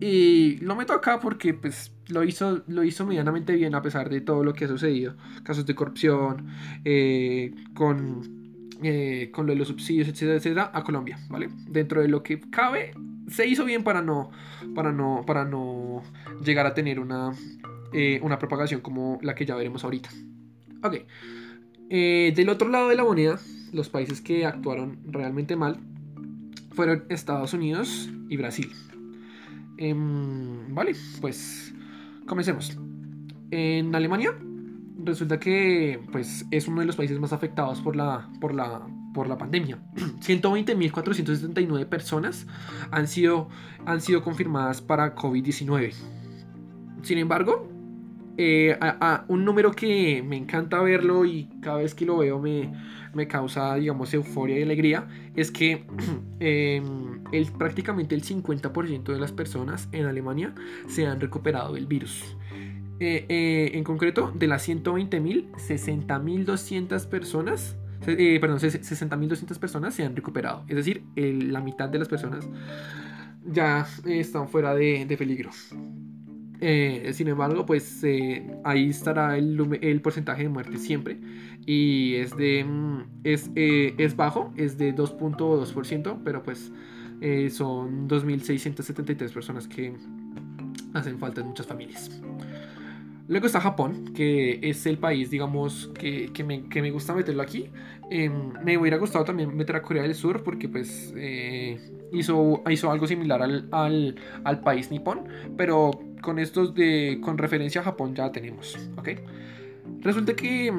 y 0.01 0.57
lo 0.57 0.75
meto 0.75 0.93
acá 0.93 1.19
porque 1.19 1.53
pues 1.53 1.93
lo 2.09 2.23
hizo, 2.23 2.63
lo 2.67 2.83
hizo 2.83 3.05
medianamente 3.05 3.53
bien 3.53 3.75
a 3.75 3.81
pesar 3.81 4.09
de 4.09 4.21
todo 4.21 4.43
lo 4.43 4.53
que 4.53 4.65
ha 4.65 4.67
sucedido. 4.67 5.15
Casos 5.43 5.65
de 5.65 5.75
corrupción, 5.75 6.47
eh, 6.83 7.53
con 7.75 8.40
eh, 8.83 9.29
con 9.31 9.45
lo 9.45 9.53
de 9.53 9.59
los 9.59 9.67
subsidios, 9.67 10.07
etcétera, 10.07 10.37
etcétera, 10.37 10.71
a 10.73 10.83
Colombia, 10.83 11.19
¿vale? 11.29 11.49
Dentro 11.67 12.01
de 12.01 12.07
lo 12.07 12.23
que 12.23 12.39
cabe, 12.39 12.93
se 13.27 13.47
hizo 13.47 13.63
bien 13.65 13.83
para 13.83 14.01
no, 14.01 14.31
para 14.73 14.91
no, 14.91 15.23
para 15.25 15.45
no 15.45 16.01
llegar 16.43 16.65
a 16.65 16.73
tener 16.73 16.99
una, 16.99 17.31
eh, 17.93 18.19
una 18.23 18.39
propagación 18.39 18.81
como 18.81 19.19
la 19.21 19.35
que 19.35 19.45
ya 19.45 19.55
veremos 19.55 19.83
ahorita. 19.83 20.09
Ok. 20.83 20.97
Eh, 21.89 22.33
del 22.35 22.49
otro 22.49 22.69
lado 22.69 22.89
de 22.89 22.95
la 22.95 23.03
moneda, 23.03 23.39
los 23.71 23.89
países 23.89 24.21
que 24.21 24.45
actuaron 24.45 24.99
realmente 25.05 25.55
mal 25.55 25.77
fueron 26.71 27.03
Estados 27.09 27.53
Unidos 27.53 28.09
y 28.29 28.37
Brasil. 28.37 28.71
Em, 29.77 30.73
vale, 30.73 30.95
pues 31.19 31.73
comencemos. 32.25 32.77
En 33.51 33.93
Alemania 33.93 34.33
resulta 34.97 35.39
que 35.39 35.99
pues, 36.11 36.45
es 36.51 36.67
uno 36.67 36.81
de 36.81 36.87
los 36.87 36.95
países 36.95 37.19
más 37.19 37.33
afectados 37.33 37.81
por 37.81 37.95
la, 37.95 38.29
por 38.39 38.53
la, 38.53 38.87
por 39.13 39.27
la 39.27 39.37
pandemia. 39.37 39.79
120.479 39.95 41.85
personas 41.87 42.47
han 42.91 43.07
sido, 43.07 43.49
han 43.85 44.01
sido 44.01 44.21
confirmadas 44.23 44.81
para 44.81 45.15
COVID-19. 45.15 45.93
Sin 47.03 47.17
embargo, 47.17 47.67
eh, 48.37 48.77
un 49.27 49.45
número 49.45 49.71
que 49.71 50.23
me 50.23 50.37
encanta 50.37 50.81
verlo 50.81 51.25
y 51.25 51.49
cada 51.61 51.77
vez 51.77 51.93
que 51.93 52.05
lo 52.05 52.17
veo 52.17 52.39
me, 52.39 52.71
me 53.13 53.27
causa, 53.27 53.75
digamos, 53.75 54.13
euforia 54.13 54.59
y 54.59 54.63
alegría, 54.63 55.07
es 55.35 55.51
que 55.51 55.85
em, 56.39 57.23
el, 57.31 57.51
prácticamente 57.51 58.15
el 58.15 58.23
50% 58.23 59.03
de 59.03 59.19
las 59.19 59.31
personas 59.31 59.89
en 59.91 60.05
Alemania 60.05 60.53
se 60.87 61.05
han 61.05 61.19
recuperado 61.19 61.73
del 61.73 61.87
virus. 61.87 62.35
Eh, 63.03 63.25
eh, 63.29 63.71
en 63.73 63.83
concreto, 63.83 64.31
de 64.35 64.45
las 64.45 64.69
120.000, 64.69 65.49
60.200 65.53 67.07
personas, 67.07 67.75
eh, 68.05 68.37
perdón, 68.39 68.59
60.200 68.59 69.57
personas 69.57 69.95
se 69.95 70.05
han 70.05 70.15
recuperado. 70.15 70.63
Es 70.67 70.75
decir, 70.75 71.03
la 71.15 71.61
mitad 71.61 71.89
de 71.89 71.97
las 71.97 72.07
personas 72.07 72.47
ya 73.43 73.87
están 74.05 74.47
fuera 74.49 74.75
de, 74.75 75.15
peligro. 75.17 75.49
sin 76.61 77.27
embargo, 77.27 77.65
pues 77.65 78.05
ahí 78.63 78.89
estará 78.89 79.35
el, 79.35 79.99
porcentaje 80.03 80.43
de 80.43 80.49
muerte 80.49 80.77
siempre. 80.77 81.19
Y 81.65 82.13
es 82.17 82.37
de. 82.37 82.63
Mm, 82.63 83.03
es, 83.23 83.49
es 83.55 84.15
bajo, 84.15 84.53
es 84.55 84.77
de 84.77 84.93
2.2%, 84.93 86.21
pero 86.23 86.43
pues 86.43 86.71
son 87.51 88.07
2.673 88.07 89.33
personas 89.33 89.67
que 89.67 89.95
hacen 90.93 91.17
falta 91.17 91.41
en 91.41 91.47
muchas 91.47 91.65
familias. 91.65 92.21
Luego 93.31 93.45
está 93.45 93.61
Japón, 93.61 94.11
que 94.13 94.59
es 94.61 94.85
el 94.85 94.97
país, 94.97 95.29
digamos, 95.29 95.89
que, 95.97 96.33
que, 96.33 96.43
me, 96.43 96.67
que 96.67 96.81
me, 96.81 96.91
gusta 96.91 97.13
meterlo 97.13 97.41
aquí. 97.41 97.69
Eh, 98.09 98.29
me 98.29 98.77
hubiera 98.77 98.97
gustado 98.97 99.23
también 99.23 99.55
meter 99.55 99.77
a 99.77 99.81
Corea 99.81 100.03
del 100.03 100.15
Sur 100.15 100.43
porque 100.43 100.67
pues 100.67 101.13
eh, 101.15 101.79
hizo, 102.11 102.61
hizo 102.69 102.91
algo 102.91 103.07
similar 103.07 103.41
al, 103.41 103.69
al, 103.71 104.15
al, 104.43 104.59
país 104.59 104.91
nipón, 104.91 105.29
pero 105.55 105.91
con 106.21 106.39
estos 106.39 106.75
de 106.75 107.21
con 107.23 107.37
referencia 107.37 107.79
a 107.79 107.85
Japón 107.85 108.13
ya 108.15 108.33
tenemos, 108.33 108.77
¿ok? 108.97 109.11
Resulta 110.01 110.33
que 110.33 110.69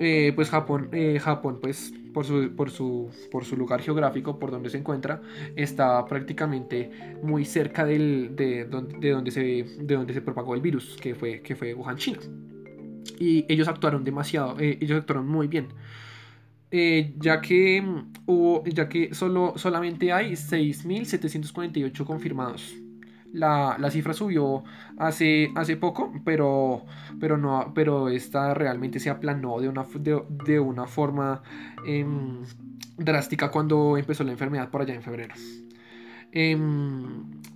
eh, 0.00 0.32
pues 0.34 0.50
Japón, 0.50 0.88
eh, 0.90 1.20
Japón 1.20 1.60
pues 1.62 1.92
por 2.14 2.24
su, 2.24 2.54
por, 2.56 2.70
su, 2.70 3.10
por 3.30 3.44
su 3.44 3.56
lugar 3.56 3.82
geográfico, 3.82 4.38
por 4.38 4.50
donde 4.50 4.70
se 4.70 4.78
encuentra, 4.78 5.20
está 5.56 6.02
prácticamente 6.06 6.90
muy 7.22 7.44
cerca 7.44 7.84
del, 7.84 8.34
de, 8.34 8.64
donde, 8.64 8.98
de, 8.98 9.10
donde 9.10 9.30
se, 9.30 9.40
de 9.42 9.94
donde 9.94 10.14
se 10.14 10.22
propagó 10.22 10.54
el 10.54 10.62
virus, 10.62 10.96
que 10.98 11.14
fue, 11.14 11.42
que 11.42 11.54
fue 11.54 11.74
Wuhan, 11.74 11.96
China. 11.96 12.20
Y 13.18 13.44
ellos 13.48 13.68
actuaron 13.68 14.04
demasiado, 14.04 14.58
eh, 14.58 14.78
ellos 14.80 14.98
actuaron 14.98 15.28
muy 15.28 15.48
bien. 15.48 15.68
Eh, 16.70 17.14
ya 17.18 17.40
que 17.40 17.84
hubo, 18.26 18.64
ya 18.64 18.88
que 18.88 19.14
solo, 19.14 19.52
solamente 19.56 20.12
hay 20.12 20.32
6.748 20.32 22.04
confirmados 22.04 22.74
la, 23.34 23.76
la, 23.78 23.90
cifra 23.90 24.14
subió 24.14 24.64
hace, 24.96 25.50
hace 25.54 25.76
poco, 25.76 26.12
pero, 26.24 26.86
pero, 27.20 27.36
no, 27.36 27.72
pero 27.74 28.08
esta 28.08 28.54
realmente 28.54 29.00
se 29.00 29.10
aplanó 29.10 29.60
de 29.60 29.68
una, 29.68 29.84
de, 29.94 30.22
de 30.46 30.60
una 30.60 30.86
forma 30.86 31.42
eh, 31.86 32.06
drástica 32.96 33.50
cuando 33.50 33.98
empezó 33.98 34.24
la 34.24 34.32
enfermedad 34.32 34.70
por 34.70 34.82
allá 34.82 34.94
en 34.94 35.02
febrero. 35.02 35.34
Eh, 36.36 36.56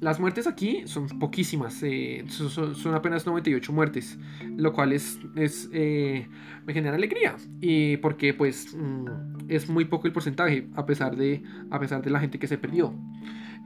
las 0.00 0.20
muertes 0.20 0.47
aquí 0.47 0.82
son 0.87 1.08
poquísimas, 1.18 1.82
eh, 1.82 2.25
son, 2.28 2.76
son, 2.76 2.94
apenas 2.94 3.26
98 3.26 3.73
muertes, 3.73 4.16
lo 4.56 4.73
cual 4.73 4.92
es, 4.92 5.18
es 5.35 5.68
eh, 5.73 6.28
me 6.64 6.73
genera 6.73 6.94
alegría 6.94 7.35
y 7.61 7.97
porque 7.97 8.35
pues 8.35 8.76
mm, 8.76 9.06
es 9.49 9.68
muy 9.68 9.85
poco 9.87 10.06
el 10.06 10.12
porcentaje 10.12 10.68
a 10.76 10.87
pesar 10.87 11.16
de, 11.16 11.42
a 11.73 11.80
pesar 11.80 12.02
de 12.02 12.11
la 12.11 12.20
gente 12.20 12.38
que 12.38 12.47
se 12.47 12.56
perdió. 12.56 12.94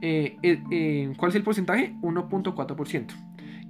Eh, 0.05 0.37
eh, 0.43 1.13
¿Cuál 1.15 1.29
es 1.29 1.35
el 1.35 1.43
porcentaje? 1.43 1.95
1.4%. 2.01 3.13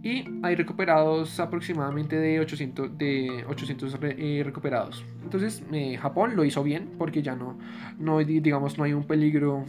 Y 0.01 0.25
hay 0.41 0.55
recuperados 0.55 1.39
aproximadamente 1.39 2.15
de 2.17 2.39
800, 2.39 2.97
de 2.97 3.45
800 3.47 3.99
re, 3.99 4.15
eh, 4.17 4.43
recuperados. 4.43 5.05
Entonces 5.21 5.63
Japón 6.01 6.35
lo 6.35 6.43
hizo 6.43 6.63
bien 6.63 6.89
porque 6.97 7.21
ya 7.21 7.35
no, 7.35 7.59
no, 7.99 8.17
digamos, 8.17 8.79
no 8.79 8.83
hay 8.83 8.93
un 8.93 9.05
peligro 9.05 9.63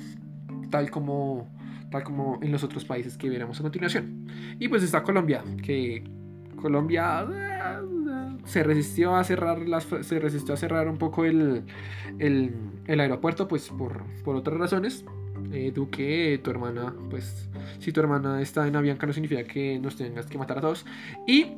tal 0.71 0.91
como, 0.91 1.47
tal 1.91 2.03
como 2.03 2.41
en 2.43 2.51
los 2.51 2.65
otros 2.65 2.87
países 2.87 3.19
que 3.19 3.29
veremos 3.29 3.61
a 3.61 3.63
continuación. 3.63 4.27
Y 4.59 4.69
pues 4.69 4.83
está 4.83 5.03
Colombia, 5.03 5.45
que 5.63 6.03
Colombia 6.57 7.27
se 8.47 8.63
resistió 8.63 9.15
a 9.17 9.23
cerrar 9.23 9.59
las, 9.69 9.87
se 10.01 10.19
resistió 10.19 10.55
a 10.55 10.57
cerrar 10.57 10.89
un 10.89 10.97
poco 10.97 11.27
el, 11.27 11.65
el, 12.19 12.55
el 12.87 13.01
aeropuerto 13.01 13.49
pues 13.49 13.69
por, 13.69 14.03
por 14.25 14.35
otras 14.35 14.59
razones 14.59 15.05
eh, 15.53 15.73
Duque, 15.75 16.41
tu 16.43 16.51
hermana, 16.51 16.95
pues 17.11 17.49
si 17.79 17.93
tu 17.93 18.01
hermana 18.01 18.41
está 18.41 18.67
en 18.67 18.77
Avianca 18.77 19.07
no 19.07 19.13
significa 19.13 19.45
que 19.45 19.79
nos 19.79 19.97
tengas 19.97 20.27
que 20.27 20.39
matar 20.39 20.59
a 20.59 20.61
todos. 20.61 20.85
Y 21.27 21.53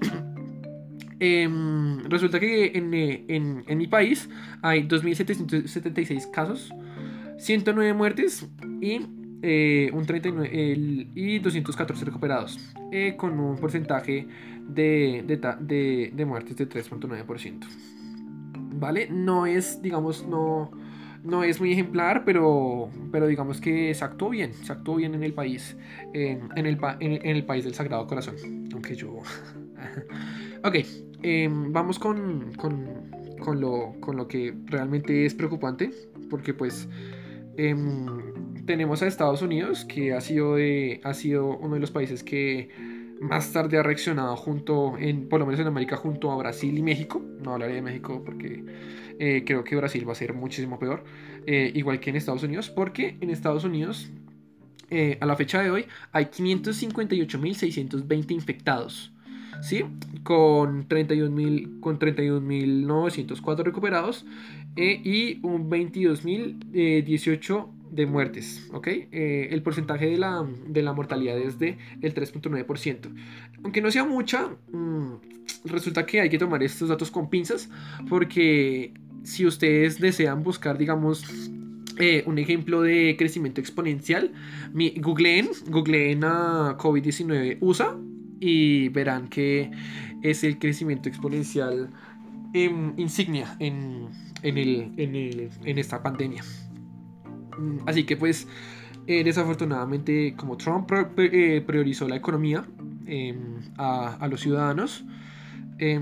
eh, 1.20 1.48
resulta 2.08 2.40
que 2.40 2.72
en, 2.74 2.92
en, 2.94 3.64
en, 3.66 3.78
mi 3.78 3.86
país 3.86 4.28
hay 4.62 4.86
2.776 4.86 6.30
casos, 6.30 6.72
109 7.38 7.94
muertes 7.94 8.48
y, 8.80 9.00
eh, 9.42 9.90
un 9.92 10.06
39, 10.06 10.72
el, 10.72 11.08
y 11.14 11.38
214 11.38 12.04
recuperados, 12.04 12.58
eh, 12.92 13.14
con 13.16 13.38
un 13.38 13.56
porcentaje 13.58 14.26
de, 14.68 15.24
de, 15.26 15.36
de, 15.60 16.12
de 16.14 16.24
muertes 16.24 16.56
de 16.56 16.68
3.9%. 16.68 17.66
¿Vale? 18.78 19.08
No 19.10 19.46
es, 19.46 19.80
digamos, 19.80 20.26
no 20.26 20.70
no 21.26 21.42
es 21.44 21.60
muy 21.60 21.72
ejemplar, 21.72 22.24
pero, 22.24 22.88
pero 23.10 23.26
digamos 23.26 23.60
que 23.60 23.92
se 23.94 24.04
actuó 24.04 24.30
bien, 24.30 24.54
se 24.54 24.72
actuó 24.72 24.96
bien 24.96 25.14
en 25.14 25.22
el 25.22 25.32
país, 25.34 25.76
en, 26.14 26.50
el, 26.56 27.44
país 27.44 27.64
del 27.64 27.74
Sagrado 27.74 28.06
Corazón, 28.06 28.36
aunque 28.72 28.94
yo... 28.94 29.10
ok, 30.64 30.74
eh, 31.22 31.48
vamos 31.50 31.98
con, 31.98 32.52
con, 32.54 33.10
con, 33.40 33.60
lo, 33.60 33.94
con 34.00 34.16
lo 34.16 34.28
que 34.28 34.54
realmente 34.66 35.26
es 35.26 35.34
preocupante, 35.34 35.90
porque 36.30 36.54
pues 36.54 36.88
eh, 37.56 37.74
tenemos 38.66 39.02
a 39.02 39.06
Estados 39.06 39.42
Unidos, 39.42 39.84
que 39.84 40.12
ha 40.12 40.20
sido, 40.20 40.56
de, 40.56 41.00
ha 41.04 41.14
sido 41.14 41.56
uno 41.58 41.74
de 41.74 41.80
los 41.80 41.90
países 41.90 42.22
que 42.22 42.68
más 43.20 43.52
tarde 43.52 43.78
ha 43.78 43.82
reaccionado 43.82 44.36
junto, 44.36 44.96
en, 44.98 45.28
por 45.28 45.40
lo 45.40 45.46
menos 45.46 45.60
en 45.60 45.66
América, 45.66 45.96
junto 45.96 46.30
a 46.30 46.36
Brasil 46.36 46.76
y 46.76 46.82
México. 46.82 47.22
No 47.42 47.54
hablaré 47.54 47.74
de 47.74 47.82
México 47.82 48.22
porque 48.24 48.64
eh, 49.18 49.44
creo 49.46 49.64
que 49.64 49.76
Brasil 49.76 50.06
va 50.06 50.12
a 50.12 50.16
ser 50.16 50.34
muchísimo 50.34 50.78
peor, 50.78 51.02
eh, 51.46 51.72
igual 51.74 52.00
que 52.00 52.10
en 52.10 52.16
Estados 52.16 52.42
Unidos, 52.42 52.68
porque 52.70 53.16
en 53.20 53.30
Estados 53.30 53.64
Unidos, 53.64 54.10
eh, 54.90 55.16
a 55.20 55.26
la 55.26 55.36
fecha 55.36 55.62
de 55.62 55.70
hoy, 55.70 55.86
hay 56.12 56.26
558.620 56.26 58.32
infectados. 58.32 59.12
¿Sí? 59.62 59.84
Con 60.22 60.86
31.904 60.86 61.80
con 61.80 61.98
31, 61.98 63.64
recuperados 63.64 64.26
y 64.76 65.40
un 65.42 65.70
22.018 65.70 67.66
de 67.90 68.04
muertes, 68.04 68.68
¿ok? 68.74 68.86
El 69.10 69.62
porcentaje 69.62 70.10
de 70.10 70.18
la, 70.18 70.46
de 70.66 70.82
la, 70.82 70.92
mortalidad 70.92 71.38
es 71.38 71.58
de 71.58 71.78
el 72.02 72.12
3.9%. 72.12 73.14
Aunque 73.64 73.80
no 73.80 73.90
sea 73.90 74.04
mucha, 74.04 74.50
mmm, 74.70 75.14
resulta 75.64 76.06
que 76.06 76.20
hay 76.20 76.28
que 76.28 76.38
tomar 76.38 76.62
estos 76.62 76.88
datos 76.88 77.10
con 77.10 77.30
pinzas 77.30 77.68
porque 78.08 78.92
si 79.26 79.44
ustedes 79.44 79.98
desean 79.98 80.44
buscar, 80.44 80.78
digamos, 80.78 81.24
eh, 81.98 82.22
un 82.26 82.38
ejemplo 82.38 82.82
de 82.82 83.16
crecimiento 83.18 83.60
exponencial, 83.60 84.32
mi, 84.72 84.90
googleen, 84.98 85.48
googleen 85.66 86.22
a 86.22 86.76
COVID-19 86.78 87.58
USA 87.60 87.96
y 88.38 88.88
verán 88.90 89.28
que 89.28 89.70
es 90.22 90.44
el 90.44 90.58
crecimiento 90.60 91.08
exponencial 91.08 91.90
eh, 92.54 92.70
insignia 92.96 93.56
en, 93.58 94.08
en, 94.42 94.58
el, 94.58 94.92
en, 94.96 95.50
en, 95.64 95.78
esta 95.78 96.04
pandemia. 96.04 96.44
Mm, 97.58 97.78
así 97.86 98.04
que 98.04 98.16
pues, 98.16 98.46
eh, 99.08 99.24
desafortunadamente, 99.24 100.34
como 100.36 100.56
Trump 100.56 100.88
eh, 101.18 101.64
priorizó 101.66 102.06
la 102.06 102.14
economía 102.14 102.64
em, 103.06 103.60
a, 103.76 104.14
a 104.14 104.28
los 104.28 104.40
ciudadanos, 104.40 105.04
eh, 105.78 106.00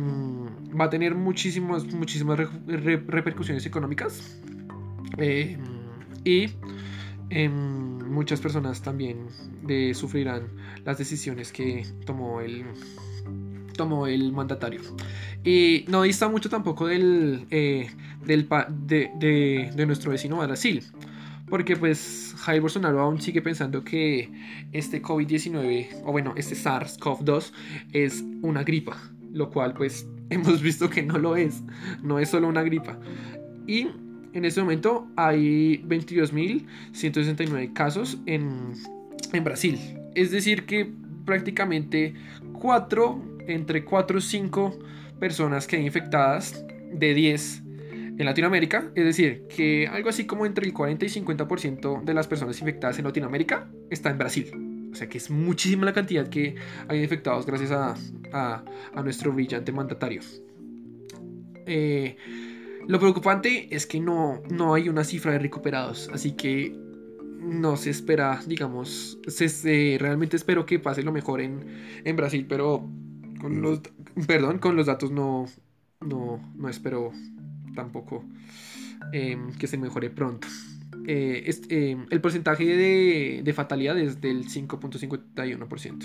va 0.78 0.86
a 0.86 0.90
tener 0.90 1.14
muchísimas, 1.14 1.84
muchísimas 1.92 2.38
re, 2.38 2.48
re, 2.66 2.96
repercusiones 3.06 3.66
económicas 3.66 4.40
eh, 5.18 5.56
y 6.24 6.50
eh, 7.30 7.48
muchas 7.48 8.40
personas 8.40 8.82
también 8.82 9.26
de, 9.62 9.94
sufrirán 9.94 10.48
las 10.84 10.98
decisiones 10.98 11.52
que 11.52 11.86
tomó 12.06 12.40
el, 12.40 12.64
tomó 13.76 14.06
el 14.06 14.32
mandatario. 14.32 14.80
Y 15.44 15.84
no 15.88 16.02
dista 16.02 16.28
mucho 16.28 16.48
tampoco 16.48 16.86
del, 16.86 17.46
eh, 17.50 17.90
del 18.24 18.48
de, 18.86 19.10
de, 19.18 19.72
de, 19.74 19.86
nuestro 19.86 20.10
vecino 20.10 20.38
Brasil. 20.38 20.82
Porque 21.48 21.76
pues 21.76 22.34
Jair 22.38 22.62
Bolsonaro 22.62 23.00
aún 23.00 23.20
sigue 23.20 23.42
pensando 23.42 23.84
que 23.84 24.30
este 24.72 25.02
COVID-19, 25.02 26.02
o 26.04 26.12
bueno, 26.12 26.32
este 26.36 26.54
SARS-CoV-2 26.54 27.52
es 27.92 28.24
una 28.42 28.64
gripa 28.64 28.96
lo 29.34 29.50
cual 29.50 29.74
pues 29.74 30.08
hemos 30.30 30.62
visto 30.62 30.88
que 30.88 31.02
no 31.02 31.18
lo 31.18 31.36
es, 31.36 31.62
no 32.02 32.18
es 32.18 32.30
solo 32.30 32.48
una 32.48 32.62
gripa. 32.62 32.98
Y 33.66 33.88
en 34.32 34.44
este 34.44 34.60
momento 34.60 35.06
hay 35.16 35.82
22.169 35.84 37.72
casos 37.72 38.18
en, 38.26 38.72
en, 39.32 39.44
Brasil. 39.44 39.78
Es 40.14 40.30
decir 40.30 40.66
que 40.66 40.92
prácticamente 41.24 42.14
4, 42.60 43.22
entre 43.46 43.84
4 43.84 44.18
o 44.18 44.20
5 44.20 44.78
personas 45.20 45.66
que 45.66 45.76
hay 45.76 45.86
infectadas 45.86 46.64
de 46.92 47.14
10 47.14 47.62
en 48.18 48.24
Latinoamérica. 48.24 48.90
Es 48.94 49.04
decir, 49.04 49.44
que 49.48 49.86
algo 49.88 50.08
así 50.08 50.26
como 50.26 50.46
entre 50.46 50.66
el 50.66 50.72
40 50.72 51.04
y 51.04 51.08
50% 51.08 52.02
de 52.02 52.14
las 52.14 52.26
personas 52.26 52.58
infectadas 52.60 52.98
en 52.98 53.04
Latinoamérica 53.04 53.68
está 53.90 54.10
en 54.10 54.18
Brasil. 54.18 54.73
O 54.94 54.96
sea 54.96 55.08
que 55.08 55.18
es 55.18 55.28
muchísima 55.28 55.84
la 55.84 55.92
cantidad 55.92 56.28
que 56.28 56.54
hay 56.86 57.02
infectados 57.02 57.46
gracias 57.46 57.72
a, 57.72 57.96
a, 58.32 58.64
a 58.94 59.02
nuestro 59.02 59.32
brillante 59.32 59.72
mandatario. 59.72 60.20
Eh, 61.66 62.16
lo 62.86 63.00
preocupante 63.00 63.74
es 63.74 63.86
que 63.86 63.98
no, 63.98 64.40
no 64.50 64.72
hay 64.72 64.88
una 64.88 65.02
cifra 65.02 65.32
de 65.32 65.40
recuperados, 65.40 66.08
así 66.12 66.32
que 66.32 66.78
no 67.40 67.76
se 67.76 67.90
espera, 67.90 68.40
digamos, 68.46 69.18
se, 69.26 69.48
se, 69.48 69.96
realmente 69.98 70.36
espero 70.36 70.64
que 70.64 70.78
pase 70.78 71.02
lo 71.02 71.10
mejor 71.10 71.40
en, 71.40 71.64
en 72.04 72.14
Brasil, 72.14 72.46
pero 72.48 72.88
con 73.40 73.60
los, 73.60 73.80
perdón, 74.28 74.58
con 74.58 74.76
los 74.76 74.86
datos 74.86 75.10
no, 75.10 75.46
no, 76.00 76.40
no 76.54 76.68
espero 76.68 77.10
tampoco 77.74 78.24
eh, 79.12 79.36
que 79.58 79.66
se 79.66 79.76
mejore 79.76 80.10
pronto 80.10 80.46
eh, 81.06 81.50
eh, 81.68 81.96
el 82.10 82.20
porcentaje 82.20 82.64
de, 82.64 83.40
de, 83.44 83.52
fatalidad 83.52 83.98
es 83.98 84.20
del 84.20 84.46
5.51%. 84.46 86.04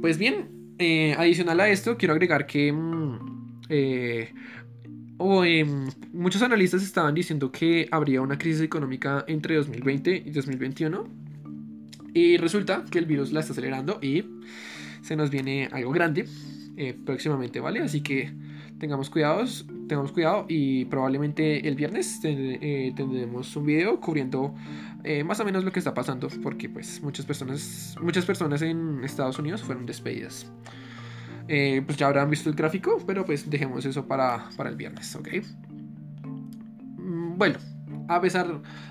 Pues 0.00 0.18
bien, 0.18 0.58
Eh, 0.80 1.12
adicional 1.18 1.58
a 1.58 1.68
esto, 1.68 1.96
quiero 1.96 2.14
agregar 2.14 2.46
que 2.46 2.72
mm, 2.72 3.62
eh, 3.68 4.32
muchos 6.12 6.40
analistas 6.42 6.84
estaban 6.84 7.14
diciendo 7.16 7.50
que 7.50 7.88
habría 7.90 8.22
una 8.22 8.38
crisis 8.38 8.60
económica 8.62 9.24
entre 9.26 9.56
2020 9.56 10.22
y 10.24 10.30
2021. 10.30 11.04
Y 12.14 12.36
resulta 12.36 12.84
que 12.88 12.98
el 13.00 13.06
virus 13.06 13.32
la 13.32 13.40
está 13.40 13.52
acelerando 13.52 13.98
y 14.00 14.24
se 15.02 15.16
nos 15.16 15.30
viene 15.30 15.68
algo 15.72 15.90
grande 15.90 16.26
próximamente, 17.04 17.58
¿vale? 17.58 17.80
Así 17.80 18.02
que 18.02 18.32
tengamos 18.78 19.10
cuidados, 19.10 19.66
tengamos 19.88 20.12
cuidado 20.12 20.46
y 20.48 20.84
probablemente 20.86 21.66
el 21.66 21.74
viernes 21.74 22.20
eh, 22.24 22.92
tendremos 22.96 23.54
un 23.56 23.66
video 23.66 24.00
cubriendo 24.00 24.54
eh, 25.04 25.24
más 25.24 25.40
o 25.40 25.44
menos 25.44 25.64
lo 25.64 25.72
que 25.72 25.78
está 25.78 25.94
pasando 25.94 26.28
porque 26.42 26.68
pues 26.68 27.02
muchas 27.02 27.26
personas, 27.26 27.96
muchas 28.00 28.24
personas 28.24 28.62
en 28.62 29.02
Estados 29.04 29.38
Unidos 29.38 29.62
fueron 29.62 29.86
despedidas. 29.86 30.50
pues 31.46 31.96
ya 31.96 32.06
habrán 32.06 32.30
visto 32.30 32.48
el 32.50 32.56
gráfico, 32.56 32.98
pero 33.06 33.24
pues 33.24 33.48
dejemos 33.48 33.84
eso 33.84 34.06
para, 34.06 34.48
para 34.56 34.70
el 34.70 34.76
viernes, 34.76 35.14
¿ok? 35.16 35.28
Mm, 36.98 37.38
bueno, 37.38 37.58
a 38.08 38.20
pesar, 38.20 38.46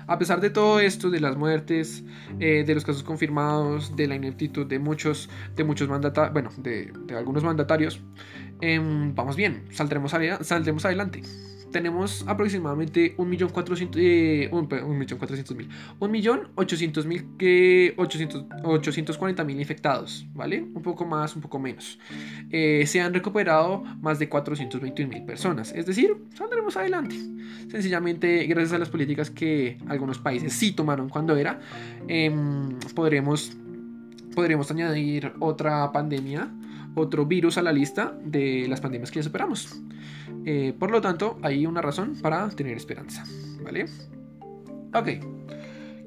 a 0.06 0.18
pesar 0.18 0.40
de 0.40 0.50
todo 0.50 0.78
esto, 0.80 1.10
de 1.10 1.20
las 1.20 1.36
muertes, 1.36 2.04
eh, 2.38 2.64
de 2.64 2.74
los 2.74 2.84
casos 2.84 3.02
confirmados, 3.02 3.94
de 3.96 4.06
la 4.06 4.14
ineptitud 4.14 4.66
de 4.66 4.78
muchos, 4.78 5.28
de 5.56 5.64
muchos 5.64 5.88
mandatarios, 5.88 6.32
bueno, 6.32 6.50
de, 6.56 6.92
algunos 7.16 7.42
mandatarios, 7.42 8.00
em, 8.60 9.14
vamos 9.14 9.36
bien, 9.36 9.64
saldremos, 9.70 10.10
saldremos 10.10 10.84
adelante 10.84 11.22
tenemos 11.70 12.24
aproximadamente 12.26 13.16
1.400.000, 13.16 13.96
eh, 13.96 14.50
1.400.000, 14.50 15.68
1.800.000 16.00 17.96
840.000 18.62 19.60
infectados, 19.60 20.26
¿vale? 20.34 20.62
Un 20.62 20.82
poco 20.82 21.04
más, 21.04 21.36
un 21.36 21.42
poco 21.42 21.58
menos. 21.58 21.98
Eh, 22.50 22.84
se 22.86 23.00
han 23.00 23.12
recuperado 23.14 23.82
más 24.00 24.18
de 24.18 24.30
421.000 24.30 25.26
personas, 25.26 25.72
es 25.72 25.86
decir, 25.86 26.16
saldremos 26.34 26.76
adelante. 26.76 27.16
Sencillamente, 27.70 28.44
gracias 28.46 28.74
a 28.74 28.78
las 28.78 28.88
políticas 28.88 29.30
que 29.30 29.78
algunos 29.88 30.18
países 30.18 30.52
sí 30.52 30.72
tomaron 30.72 31.08
cuando 31.08 31.36
era, 31.36 31.60
em, 32.08 32.78
podremos, 32.94 33.52
podremos 34.34 34.70
añadir 34.70 35.32
otra 35.40 35.90
pandemia 35.92 36.50
otro 37.00 37.26
virus 37.26 37.58
a 37.58 37.62
la 37.62 37.72
lista 37.72 38.16
de 38.24 38.66
las 38.68 38.80
pandemias 38.80 39.10
que 39.10 39.20
ya 39.20 39.22
superamos. 39.22 39.80
Eh, 40.44 40.74
por 40.78 40.90
lo 40.90 41.00
tanto, 41.00 41.38
hay 41.42 41.66
una 41.66 41.82
razón 41.82 42.16
para 42.20 42.48
tener 42.50 42.76
esperanza. 42.76 43.24
¿Vale? 43.62 43.86
Ok. 44.94 45.08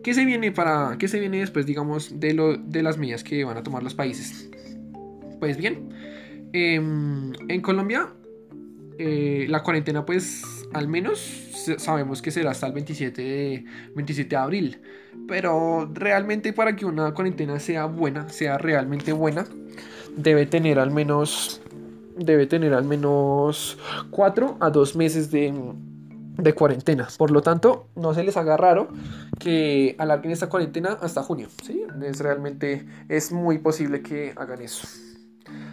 ¿Qué 0.03 0.13
se 0.13 0.25
viene 0.25 0.51
para. 0.51 0.97
¿Qué 0.97 1.07
se 1.07 1.19
viene 1.19 1.39
después, 1.39 1.65
digamos, 1.65 2.19
de, 2.19 2.33
lo, 2.33 2.57
de 2.57 2.81
las 2.83 2.97
medidas 2.97 3.23
que 3.23 3.43
van 3.43 3.57
a 3.57 3.63
tomar 3.63 3.83
los 3.83 3.93
países? 3.93 4.49
Pues 5.39 5.57
bien. 5.57 5.89
Em, 6.53 7.33
en 7.47 7.61
Colombia. 7.61 8.07
Eh, 8.97 9.45
la 9.49 9.63
cuarentena, 9.63 10.05
pues. 10.05 10.43
Al 10.73 10.87
menos 10.87 11.19
sabemos 11.77 12.21
que 12.21 12.31
será 12.31 12.51
hasta 12.51 12.67
el 12.67 12.73
27 12.73 13.21
de, 13.21 13.65
27 13.95 14.29
de 14.29 14.35
abril. 14.35 14.81
Pero 15.27 15.89
realmente 15.93 16.53
para 16.53 16.75
que 16.75 16.85
una 16.85 17.13
cuarentena 17.13 17.59
sea 17.59 17.85
buena, 17.85 18.29
sea 18.29 18.57
realmente 18.57 19.11
buena, 19.11 19.45
debe 20.15 20.45
tener 20.45 20.79
al 20.79 20.91
menos 20.91 21.61
debe 22.17 22.45
tener 22.45 22.73
al 22.73 22.83
menos 22.83 23.77
4 24.11 24.57
a 24.59 24.69
2 24.69 24.95
meses 24.95 25.31
de, 25.31 25.53
de, 26.37 26.53
cuarentena. 26.53 27.07
Por 27.17 27.31
lo 27.31 27.41
tanto, 27.41 27.87
no 27.95 28.13
se 28.13 28.23
les 28.23 28.37
haga 28.37 28.57
raro 28.57 28.89
que 29.39 29.95
alarguen 29.97 30.31
esta 30.31 30.49
cuarentena 30.49 30.97
hasta 31.01 31.23
junio. 31.23 31.47
¿sí? 31.63 31.83
Es 32.03 32.19
realmente 32.19 32.85
es 33.09 33.31
muy 33.31 33.57
posible 33.57 34.01
que 34.01 34.33
hagan 34.35 34.61
eso. 34.61 34.87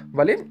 ¿Vale? 0.07 0.47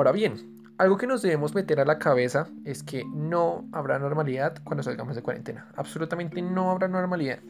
Ahora 0.00 0.12
bien, 0.12 0.64
algo 0.78 0.96
que 0.96 1.06
nos 1.06 1.20
debemos 1.20 1.54
meter 1.54 1.78
a 1.78 1.84
la 1.84 1.98
cabeza 1.98 2.48
es 2.64 2.82
que 2.82 3.04
no 3.04 3.68
habrá 3.70 3.98
normalidad 3.98 4.56
cuando 4.64 4.82
salgamos 4.82 5.14
de 5.14 5.20
cuarentena. 5.20 5.68
Absolutamente 5.76 6.40
no 6.40 6.70
habrá 6.70 6.88
normalidad. 6.88 7.40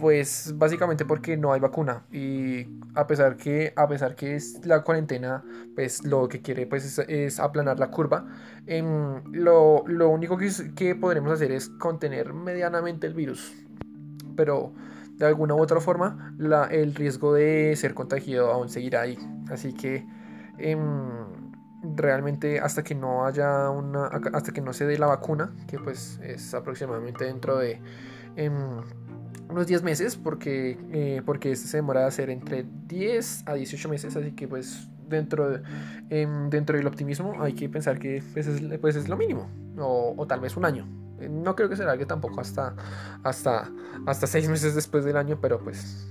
Pues 0.00 0.52
básicamente 0.56 1.04
porque 1.04 1.36
no 1.36 1.52
hay 1.52 1.60
vacuna 1.60 2.02
y 2.10 2.66
a 2.96 3.06
pesar 3.06 3.36
que 3.36 3.72
a 3.76 3.86
pesar 3.86 4.16
que 4.16 4.34
es 4.34 4.66
la 4.66 4.82
cuarentena 4.82 5.44
pues 5.76 6.04
lo 6.04 6.26
que 6.26 6.42
quiere 6.42 6.66
pues 6.66 6.98
es, 6.98 7.38
aplanar 7.38 7.78
la 7.78 7.92
curva 7.92 8.26
em, 8.66 9.22
lo, 9.32 9.84
único 10.08 10.36
que, 10.38 10.50
que 10.74 10.96
podremos 10.96 11.30
hacer 11.32 11.52
es 11.52 11.68
contener 11.68 12.32
medianamente 12.32 13.06
el 13.06 13.14
virus 13.14 13.52
pero 14.36 14.72
de 15.12 15.26
alguna 15.26 15.54
u 15.54 15.60
otra 15.60 15.80
forma 15.80 16.36
el 16.70 16.94
riesgo 16.96 17.34
de 17.34 17.74
ser 17.76 17.94
contagiado 17.94 18.52
aún 18.52 18.68
seguirá 18.68 19.02
ahí 19.02 19.18
así 19.50 19.72
que 19.72 20.04
Em, 20.58 21.17
realmente 21.82 22.60
hasta 22.60 22.82
que 22.82 22.94
no 22.94 23.24
haya 23.24 23.70
una 23.70 24.06
hasta 24.32 24.52
que 24.52 24.60
no 24.60 24.72
se 24.72 24.86
dé 24.86 24.98
la 24.98 25.06
vacuna 25.06 25.52
que 25.68 25.78
pues 25.78 26.18
es 26.22 26.52
aproximadamente 26.54 27.24
dentro 27.24 27.56
de 27.56 27.80
em, 28.36 28.52
unos 29.48 29.66
10 29.66 29.82
meses 29.82 30.16
porque 30.16 30.78
eh, 30.92 31.22
porque 31.24 31.54
se 31.56 31.76
demora 31.76 32.06
a 32.06 32.10
ser 32.10 32.30
entre 32.30 32.66
10 32.86 33.44
a 33.46 33.54
18 33.54 33.88
meses 33.88 34.16
así 34.16 34.32
que 34.32 34.48
pues 34.48 34.88
dentro 35.08 35.50
de, 35.50 35.62
em, 36.10 36.50
dentro 36.50 36.76
del 36.76 36.86
optimismo 36.86 37.40
hay 37.40 37.54
que 37.54 37.68
pensar 37.68 37.98
que 37.98 38.22
pues 38.32 38.46
es, 38.46 38.78
pues 38.78 38.96
es 38.96 39.08
lo 39.08 39.16
mínimo 39.16 39.48
o, 39.80 40.26
tal 40.26 40.40
vez 40.40 40.56
un 40.56 40.64
año. 40.64 40.88
No 41.30 41.54
creo 41.54 41.68
que 41.68 41.76
se 41.76 41.84
largue 41.84 42.04
tampoco 42.04 42.40
hasta 42.40 42.74
hasta 43.22 43.70
hasta 44.06 44.26
6 44.26 44.48
meses 44.48 44.74
después 44.74 45.04
del 45.04 45.16
año 45.16 45.38
pero 45.40 45.58
pues 45.58 46.08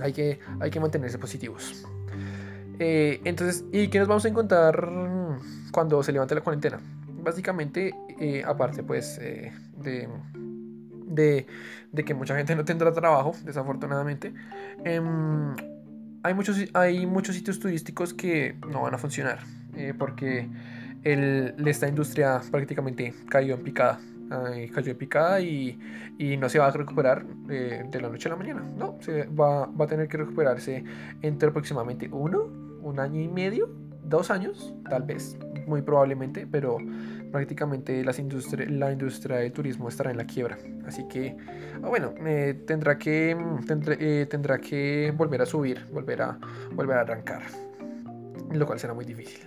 hay 0.00 0.12
que 0.12 0.38
hay 0.60 0.70
que 0.70 0.80
mantenerse 0.80 1.18
positivos 1.18 1.86
eh, 2.82 3.20
entonces, 3.24 3.62
¿y 3.72 3.88
qué 3.88 3.98
nos 3.98 4.08
vamos 4.08 4.24
a 4.24 4.28
encontrar 4.28 4.88
cuando 5.70 6.02
se 6.02 6.12
levante 6.12 6.34
la 6.34 6.40
cuarentena? 6.40 6.80
Básicamente, 7.22 7.94
eh, 8.18 8.42
aparte 8.46 8.82
pues 8.82 9.18
eh, 9.20 9.52
de, 9.76 10.08
de, 11.92 12.04
que 12.04 12.14
mucha 12.14 12.34
gente 12.34 12.56
no 12.56 12.64
tendrá 12.64 12.90
trabajo, 12.90 13.34
desafortunadamente, 13.44 14.32
em, 14.86 15.54
hay, 16.22 16.32
muchos, 16.32 16.56
hay 16.72 17.04
muchos 17.04 17.34
sitios 17.34 17.60
turísticos 17.60 18.14
que 18.14 18.56
no 18.66 18.82
van 18.82 18.94
a 18.94 18.98
funcionar 18.98 19.40
porque 19.98 20.48
el, 21.04 21.54
esta 21.66 21.86
industria 21.86 22.40
prácticamente 22.50 23.14
cayó 23.28 23.56
en 23.56 23.62
picada. 23.62 24.00
cayó 24.74 24.92
en 24.92 24.98
picada 24.98 25.40
y, 25.42 25.78
y, 26.16 26.38
no 26.38 26.48
se 26.48 26.58
va 26.58 26.68
a 26.68 26.70
recuperar 26.70 27.26
de 27.26 28.00
la 28.00 28.08
noche 28.08 28.28
a 28.28 28.32
la 28.32 28.36
mañana. 28.36 28.62
No, 28.78 28.96
se 29.00 29.24
va, 29.24 29.66
va 29.66 29.84
a 29.84 29.88
tener 29.88 30.08
que 30.08 30.16
recuperarse 30.16 30.82
entre 31.20 31.50
aproximadamente 31.50 32.08
uno 32.10 32.69
un 32.82 33.00
año 33.00 33.20
y 33.20 33.28
medio, 33.28 33.68
dos 34.04 34.30
años, 34.30 34.74
tal 34.88 35.02
vez, 35.04 35.38
muy 35.66 35.82
probablemente, 35.82 36.46
pero 36.46 36.78
prácticamente 37.30 38.04
la 38.04 38.90
industria 38.92 39.36
del 39.38 39.52
turismo 39.52 39.88
estará 39.88 40.10
en 40.10 40.16
la 40.16 40.24
quiebra. 40.24 40.58
Así 40.86 41.06
que, 41.08 41.36
ah, 41.82 41.88
bueno, 41.88 42.12
eh, 42.26 42.62
tendrá, 42.66 42.98
que, 42.98 43.36
eh, 43.98 44.26
tendrá 44.28 44.58
que 44.58 45.12
volver 45.16 45.42
a 45.42 45.46
subir, 45.46 45.86
volver 45.92 46.22
a, 46.22 46.38
volver 46.72 46.96
a 46.98 47.00
arrancar, 47.02 47.42
lo 48.52 48.66
cual 48.66 48.78
será 48.78 48.94
muy 48.94 49.04
difícil. 49.04 49.40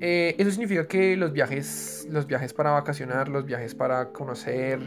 Eh, 0.00 0.36
eso 0.38 0.50
significa 0.50 0.86
que 0.86 1.16
los 1.16 1.32
viajes, 1.32 2.06
los 2.10 2.26
viajes 2.26 2.52
para 2.52 2.70
vacacionar, 2.70 3.28
los 3.28 3.44
viajes 3.46 3.74
para 3.74 4.12
conocer, 4.12 4.78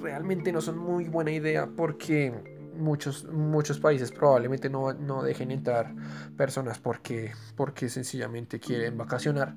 realmente 0.00 0.52
no 0.52 0.60
son 0.60 0.78
muy 0.78 1.08
buena 1.08 1.32
idea 1.32 1.66
porque 1.66 2.57
muchos, 2.78 3.24
muchos 3.24 3.78
países 3.78 4.10
probablemente 4.10 4.70
no, 4.70 4.92
no, 4.92 5.22
dejen 5.22 5.50
entrar 5.50 5.94
personas 6.36 6.78
porque, 6.78 7.32
porque 7.56 7.88
sencillamente 7.88 8.60
quieren 8.60 8.96
vacacionar. 8.96 9.54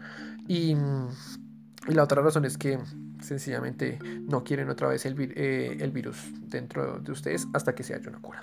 Y, 0.48 0.76
y, 1.88 1.94
la 1.94 2.04
otra 2.04 2.22
razón 2.22 2.46
es 2.46 2.58
que 2.58 2.80
sencillamente 3.22 4.00
no 4.28 4.44
quieren 4.44 4.70
otra 4.70 4.88
vez 4.88 5.06
el, 5.06 5.16
eh, 5.36 5.78
el 5.80 5.92
virus 5.92 6.18
dentro 6.50 7.00
de 7.00 7.12
ustedes 7.12 7.48
hasta 7.54 7.74
que 7.74 7.84
se 7.84 7.94
haya 7.94 8.10
una 8.10 8.20
cura. 8.20 8.42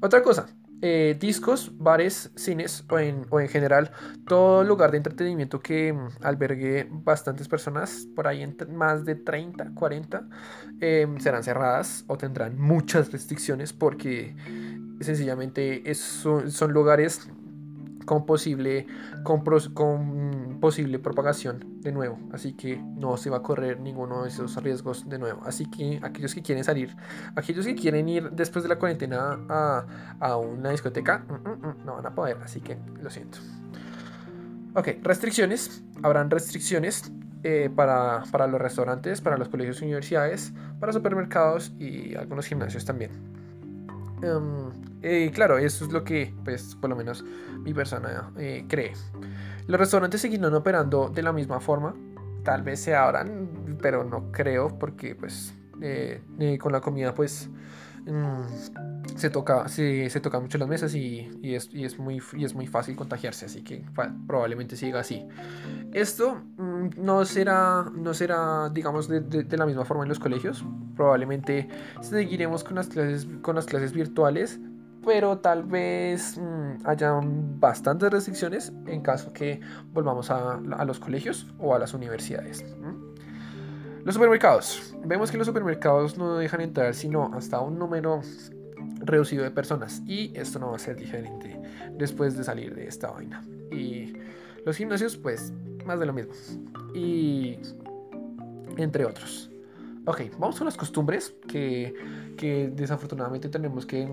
Otra 0.00 0.22
cosa, 0.22 0.46
eh, 0.84 1.16
discos, 1.18 1.70
bares, 1.78 2.32
cines 2.34 2.84
o 2.90 2.98
en, 2.98 3.24
o 3.30 3.38
en, 3.38 3.48
general 3.48 3.92
todo 4.26 4.64
lugar 4.64 4.90
de 4.90 4.96
entretenimiento 4.96 5.60
que 5.60 5.92
mm, 5.92 6.08
albergue 6.22 6.88
bastantes 6.90 7.46
personas, 7.46 8.08
por 8.16 8.26
ahí 8.26 8.42
entre 8.42 8.66
más 8.66 9.04
de 9.04 9.14
30, 9.14 9.74
40, 9.74 10.28
em, 10.80 11.20
serán 11.20 11.44
cerradas 11.44 12.04
o 12.08 12.18
tendrán 12.18 12.58
muchas 12.58 13.12
restricciones 13.12 13.72
porque 13.72 14.34
sencillamente 15.00 15.94
son, 15.94 16.72
lugares 16.72 17.28
con 18.04 18.26
posible, 18.26 18.86
con, 19.22 19.42
con, 19.74 20.58
posible 20.60 20.98
propagación 20.98 21.80
de 21.80 21.92
nuevo. 21.92 22.18
Así 22.32 22.54
que 22.54 22.76
no 22.76 23.16
se 23.16 23.30
va 23.30 23.38
a 23.38 23.42
correr 23.42 23.80
ninguno 23.80 24.22
de 24.22 24.28
esos 24.28 24.56
riesgos 24.62 25.08
de 25.08 25.18
nuevo. 25.18 25.42
Así 25.44 25.66
que 25.66 26.00
aquellos 26.02 26.34
que 26.34 26.42
quieren 26.42 26.64
salir, 26.64 26.94
aquellos 27.36 27.66
que 27.66 27.74
quieren 27.74 28.08
ir 28.08 28.30
después 28.30 28.62
de 28.62 28.68
la 28.68 28.78
cuarentena 28.78 29.38
a, 29.48 29.86
a 30.20 30.36
una 30.36 30.70
discoteca, 30.70 31.18
mm, 31.18 31.32
mm, 31.32 31.66
mm, 31.66 31.84
no 31.84 31.94
van 31.96 32.06
a 32.06 32.14
poder. 32.14 32.38
Así 32.42 32.60
que 32.60 32.78
lo 33.00 33.10
siento. 33.10 33.38
Ok, 34.74 34.88
restricciones. 35.02 35.82
Habrán 36.02 36.30
restricciones 36.30 37.12
eh, 37.44 37.70
para, 37.74 38.22
para, 38.30 38.46
los 38.46 38.60
restaurantes, 38.60 39.20
para 39.20 39.36
los 39.36 39.48
colegios 39.48 39.82
y 39.82 39.84
universidades, 39.84 40.52
para 40.78 40.92
supermercados 40.92 41.72
y 41.78 42.14
algunos 42.14 42.46
gimnasios 42.46 42.84
también. 42.84 43.41
Um, 44.22 44.70
claro, 45.32 45.58
eso 45.58 45.84
es 45.84 45.92
lo 45.92 46.04
que, 46.04 46.34
pues, 46.44 46.76
por 46.76 46.90
lo 46.90 46.96
menos 46.96 47.24
mi 47.58 47.74
persona 47.74 48.30
eh, 48.38 48.64
cree. 48.68 48.92
Los 49.66 49.78
restaurantes 49.78 50.20
seguirán 50.20 50.54
operando 50.54 51.08
de 51.08 51.22
la 51.22 51.32
misma 51.32 51.60
forma. 51.60 51.94
Tal 52.44 52.62
vez 52.62 52.80
se 52.80 52.94
abran, 52.94 53.78
pero 53.80 54.04
no 54.04 54.30
creo, 54.32 54.78
porque, 54.78 55.14
pues, 55.14 55.54
eh, 55.80 56.22
con 56.60 56.72
la 56.72 56.80
comida, 56.80 57.14
pues, 57.14 57.48
mm, 58.06 58.91
se 59.16 59.30
toca, 59.30 59.68
se, 59.68 60.08
toca 60.20 60.40
mucho 60.40 60.58
las 60.58 60.68
mesas 60.68 60.94
y, 60.94 61.28
es, 61.42 61.98
muy, 61.98 62.22
es 62.38 62.54
muy 62.54 62.66
fácil 62.66 62.96
contagiarse, 62.96 63.46
así 63.46 63.62
que 63.62 63.84
probablemente 64.26 64.76
siga 64.76 65.00
así. 65.00 65.26
Esto 65.92 66.42
mm, 66.56 66.90
no 66.96 67.24
será, 67.24 67.84
no 67.92 68.14
será 68.14 68.68
digamos, 68.70 69.08
de, 69.08 69.46
la 69.56 69.66
misma 69.66 69.84
forma 69.84 70.04
en 70.04 70.08
los 70.08 70.18
colegios. 70.18 70.64
Probablemente 70.96 71.68
seguiremos 72.00 72.64
con 72.64 72.76
las 72.76 72.88
clases, 72.88 73.26
con 73.42 73.56
las 73.56 73.66
clases 73.66 73.92
virtuales, 73.92 74.60
pero 75.04 75.38
tal 75.38 75.64
vez 75.64 76.38
mmm, 76.38 76.86
haya 76.86 77.18
bastantes 77.22 78.10
restricciones 78.10 78.72
en 78.86 79.02
caso 79.02 79.32
que 79.32 79.60
volvamos 79.92 80.30
a, 80.30 80.54
a 80.54 80.84
los 80.84 81.00
colegios 81.00 81.52
o 81.58 81.74
a 81.74 81.78
las 81.78 81.94
universidades. 81.94 82.64
Los 84.04 84.14
supermercados. 84.14 84.96
Vemos 85.04 85.30
que 85.30 85.38
los 85.38 85.46
supermercados 85.46 86.18
no 86.18 86.36
dejan 86.36 86.60
entrar 86.60 86.92
sino 86.92 87.30
hasta 87.34 87.60
un 87.60 87.78
número 87.78 88.20
reducido 89.00 89.44
de 89.44 89.50
personas 89.50 90.02
y 90.06 90.32
esto 90.34 90.58
no 90.58 90.70
va 90.70 90.76
a 90.76 90.78
ser 90.78 90.96
diferente 90.96 91.58
después 91.96 92.36
de 92.36 92.44
salir 92.44 92.74
de 92.74 92.86
esta 92.86 93.10
vaina. 93.10 93.42
Y 93.70 94.14
los 94.64 94.76
gimnasios, 94.76 95.16
pues, 95.16 95.52
más 95.84 95.98
de 95.98 96.06
lo 96.06 96.12
mismo. 96.12 96.32
Y 96.94 97.58
entre 98.76 99.04
otros. 99.04 99.50
Ok, 100.04 100.22
vamos 100.38 100.60
a 100.60 100.64
las 100.64 100.76
costumbres 100.76 101.34
que, 101.46 101.94
que 102.36 102.72
desafortunadamente 102.74 103.48
tenemos 103.48 103.86
que, 103.86 104.08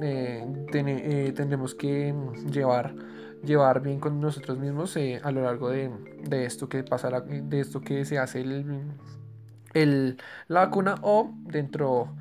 eh, 0.00 0.46
eh, 0.72 1.32
tenemos 1.34 1.74
que 1.74 2.14
llevar, 2.48 2.94
llevar 3.44 3.82
bien 3.82 3.98
con 3.98 4.20
nosotros 4.20 4.58
mismos 4.58 4.96
eh, 4.96 5.20
a 5.22 5.32
lo 5.32 5.42
largo 5.42 5.68
de, 5.68 5.90
de, 6.22 6.44
esto 6.44 6.68
que 6.68 6.84
pasa, 6.84 7.10
de 7.20 7.60
esto 7.60 7.80
que 7.80 8.04
se 8.04 8.18
hace 8.18 8.42
el, 8.42 8.82
el, 9.74 10.16
la 10.46 10.60
vacuna 10.66 10.94
o 11.02 11.32
dentro, 11.42 12.14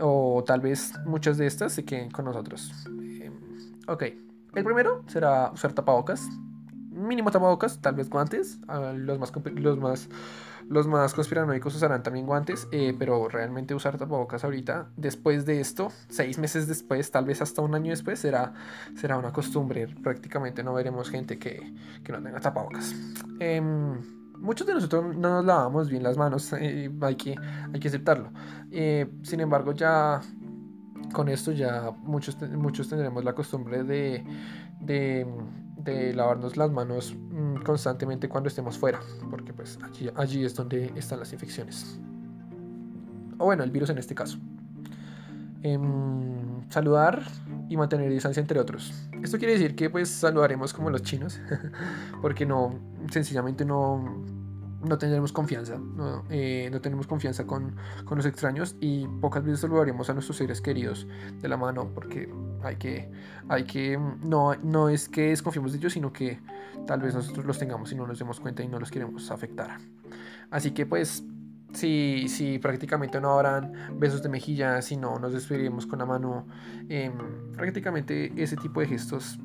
o 0.00 0.44
tal 0.46 0.60
vez 0.60 0.92
muchas 1.04 1.38
de 1.38 1.46
estas 1.46 1.72
se 1.72 1.84
queden 1.84 2.10
con 2.10 2.24
nosotros. 2.24 2.72
ok, 3.86 4.02
el 4.54 4.64
primero 4.64 5.04
será 5.06 5.50
usar 5.52 5.72
tapabocas 5.72 6.28
mínimo 6.96 7.30
tapabocas, 7.30 7.80
tal 7.80 7.94
vez 7.94 8.08
guantes. 8.08 8.58
Ah, 8.66 8.92
los, 8.94 9.18
más, 9.18 9.32
los, 9.54 9.78
más, 9.78 10.08
los 10.68 10.86
más 10.86 11.14
conspiranoicos 11.14 11.74
usarán 11.76 12.02
también 12.02 12.26
guantes, 12.26 12.66
eh, 12.72 12.94
pero 12.98 13.28
realmente 13.28 13.74
usar 13.74 13.98
tapabocas 13.98 14.44
ahorita, 14.44 14.88
después 14.96 15.46
de 15.46 15.60
esto, 15.60 15.92
seis 16.08 16.38
meses 16.38 16.66
después, 16.66 17.10
tal 17.10 17.26
vez 17.26 17.42
hasta 17.42 17.62
un 17.62 17.74
año 17.74 17.90
después, 17.90 18.18
será, 18.18 18.54
será 18.96 19.18
una 19.18 19.32
costumbre. 19.32 19.86
Prácticamente 20.02 20.64
no 20.64 20.74
veremos 20.74 21.10
gente 21.10 21.38
que, 21.38 21.74
que 22.02 22.12
no 22.12 22.22
tenga 22.22 22.40
tapabocas. 22.40 22.94
Em, 23.38 24.15
muchos 24.40 24.66
de 24.66 24.74
nosotros 24.74 25.16
no 25.16 25.28
nos 25.30 25.44
lavamos 25.44 25.88
bien 25.88 26.02
las 26.02 26.16
manos, 26.16 26.52
eh, 26.52 26.90
hay, 27.00 27.16
que, 27.16 27.34
hay 27.72 27.80
que 27.80 27.88
aceptarlo. 27.88 28.32
Eh, 28.70 29.10
sin 29.22 29.40
embargo, 29.40 29.72
ya 29.72 30.20
con 31.12 31.28
esto 31.28 31.52
ya 31.52 31.92
muchos, 32.02 32.36
muchos 32.52 32.88
tendremos 32.88 33.24
la 33.24 33.34
costumbre 33.34 33.84
de, 33.84 34.24
de 34.80 35.26
de 35.86 36.12
lavarnos 36.12 36.56
las 36.56 36.70
manos 36.70 37.14
mm, 37.14 37.62
constantemente 37.62 38.28
cuando 38.28 38.48
estemos 38.48 38.76
fuera, 38.76 39.00
porque 39.30 39.54
pues 39.54 39.78
allí, 39.82 40.10
allí 40.14 40.44
es 40.44 40.54
donde 40.54 40.92
están 40.96 41.20
las 41.20 41.32
infecciones. 41.32 41.98
O 43.38 43.46
bueno, 43.46 43.62
el 43.62 43.70
virus 43.70 43.90
en 43.90 43.98
este 43.98 44.14
caso. 44.14 44.38
Em, 45.66 46.70
saludar 46.70 47.22
y 47.68 47.76
mantener 47.76 48.08
distancia 48.08 48.40
entre 48.40 48.60
otros. 48.60 48.92
Esto 49.20 49.36
quiere 49.36 49.54
decir 49.54 49.74
que 49.74 49.90
pues 49.90 50.08
saludaremos 50.08 50.72
como 50.72 50.90
los 50.90 51.02
chinos, 51.02 51.40
porque 52.22 52.46
no, 52.46 52.78
sencillamente 53.10 53.64
no, 53.64 54.22
no 54.84 54.98
tendremos 54.98 55.32
confianza, 55.32 55.76
no, 55.76 56.22
eh, 56.30 56.68
no 56.70 56.80
tenemos 56.80 57.08
confianza 57.08 57.48
con, 57.48 57.74
con, 58.04 58.16
los 58.16 58.26
extraños 58.26 58.76
y 58.80 59.08
pocas 59.20 59.42
veces 59.42 59.58
saludaremos 59.58 60.08
a 60.08 60.12
nuestros 60.12 60.36
seres 60.36 60.60
queridos 60.60 61.08
de 61.42 61.48
la 61.48 61.56
mano 61.56 61.90
porque 61.92 62.32
hay 62.62 62.76
que, 62.76 63.10
hay 63.48 63.64
que, 63.64 63.98
no, 64.22 64.54
no 64.54 64.88
es 64.88 65.08
que 65.08 65.30
desconfiemos 65.30 65.72
de 65.72 65.78
ellos, 65.78 65.94
sino 65.94 66.12
que 66.12 66.38
tal 66.86 67.00
vez 67.00 67.12
nosotros 67.12 67.44
los 67.44 67.58
tengamos 67.58 67.90
y 67.90 67.96
no 67.96 68.06
nos 68.06 68.20
demos 68.20 68.38
cuenta 68.38 68.62
y 68.62 68.68
no 68.68 68.78
los 68.78 68.92
queremos 68.92 69.32
afectar. 69.32 69.78
Así 70.48 70.70
que 70.70 70.86
pues 70.86 71.24
si, 71.76 72.28
si 72.28 72.58
prácticamente 72.58 73.20
no 73.20 73.32
habrán 73.32 73.72
besos 73.94 74.22
de 74.22 74.28
mejilla, 74.28 74.80
si 74.82 74.96
no 74.96 75.18
nos 75.18 75.32
despediremos 75.32 75.86
con 75.86 75.98
la 75.98 76.06
mano, 76.06 76.46
eh, 76.88 77.12
prácticamente 77.56 78.32
ese 78.36 78.56
tipo 78.56 78.80
de 78.80 78.86
gestos 78.86 79.38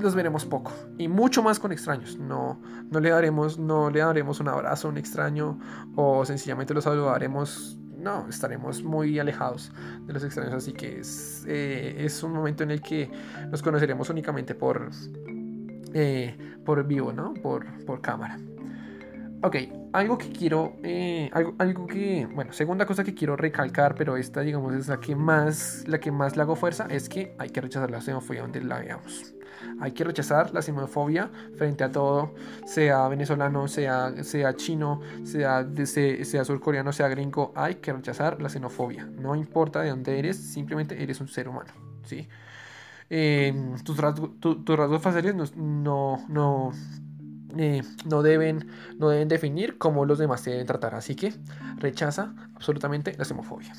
los 0.00 0.14
veremos 0.14 0.44
poco 0.44 0.72
y 0.96 1.08
mucho 1.08 1.42
más 1.42 1.58
con 1.58 1.72
extraños. 1.72 2.18
No, 2.18 2.60
no, 2.90 3.00
le 3.00 3.10
daremos, 3.10 3.58
no 3.58 3.90
le 3.90 4.00
daremos 4.00 4.40
un 4.40 4.48
abrazo 4.48 4.88
a 4.88 4.90
un 4.90 4.98
extraño 4.98 5.58
o 5.96 6.24
sencillamente 6.24 6.74
los 6.74 6.84
saludaremos. 6.84 7.78
No, 7.96 8.28
estaremos 8.28 8.82
muy 8.84 9.18
alejados 9.18 9.72
de 10.06 10.12
los 10.12 10.22
extraños, 10.22 10.54
así 10.54 10.72
que 10.72 11.00
es, 11.00 11.44
eh, 11.48 12.08
un 12.22 12.32
momento 12.32 12.62
en 12.62 12.70
el 12.70 12.80
que 12.80 13.10
nos 13.50 13.60
conoceremos 13.60 14.08
únicamente 14.08 14.54
por, 14.54 14.90
eh, 15.94 16.56
por 16.64 16.86
vivo, 16.86 17.12
¿no? 17.12 17.34
Por, 17.34 17.84
por 17.84 18.00
cámara. 18.00 18.38
Ok, 19.40 19.56
algo 19.92 20.18
que 20.18 20.32
quiero, 20.32 20.74
eh, 20.82 21.30
algo, 21.32 21.54
algo, 21.58 21.86
que, 21.86 22.26
bueno, 22.34 22.52
segunda 22.52 22.86
cosa 22.86 23.04
que 23.04 23.14
quiero 23.14 23.36
recalcar, 23.36 23.94
pero 23.94 24.16
esta, 24.16 24.40
digamos, 24.40 24.74
es 24.74 24.88
la 24.88 24.98
que 24.98 25.14
más, 25.14 25.84
la 25.86 26.00
que 26.00 26.10
más 26.10 26.34
le 26.34 26.42
hago 26.42 26.56
fuerza, 26.56 26.88
es 26.90 27.08
que 27.08 27.36
hay 27.38 27.50
que 27.50 27.60
rechazar 27.60 27.88
la 27.88 28.00
xenofobia 28.00 28.42
donde 28.42 28.60
la 28.62 28.80
veamos. 28.80 29.34
Hay 29.80 29.92
que 29.92 30.02
rechazar 30.02 30.52
la 30.52 30.60
xenofobia 30.60 31.30
frente 31.56 31.84
a 31.84 31.92
todo, 31.92 32.34
sea 32.66 33.06
venezolano, 33.06 33.68
sea, 33.68 34.12
sea 34.24 34.56
chino, 34.56 35.00
sea, 35.24 35.64
sea, 35.84 36.44
surcoreano, 36.44 36.92
sea 36.92 37.06
gringo. 37.06 37.52
Hay 37.54 37.76
que 37.76 37.92
rechazar 37.92 38.42
la 38.42 38.48
xenofobia. 38.48 39.06
No 39.06 39.36
importa 39.36 39.82
de 39.82 39.90
dónde 39.90 40.18
eres, 40.18 40.36
simplemente 40.36 41.00
eres 41.00 41.20
un 41.20 41.28
ser 41.28 41.48
humano. 41.48 41.72
¿sí? 42.04 42.28
Eh, 43.10 43.54
tus, 43.84 43.96
rasgos, 43.96 45.00
faciales 45.00 45.34
no, 45.56 46.18
no, 46.28 46.72
eh, 47.56 47.82
no, 48.04 48.22
deben, 48.22 48.68
no 48.98 49.08
deben 49.08 49.28
definir 49.28 49.78
cómo 49.78 50.04
los 50.04 50.18
demás 50.18 50.40
se 50.40 50.50
deben 50.50 50.66
tratar. 50.66 50.94
Así 50.94 51.14
que 51.14 51.32
rechaza 51.76 52.34
absolutamente 52.54 53.14
la 53.16 53.24
xenofobia. 53.24 53.72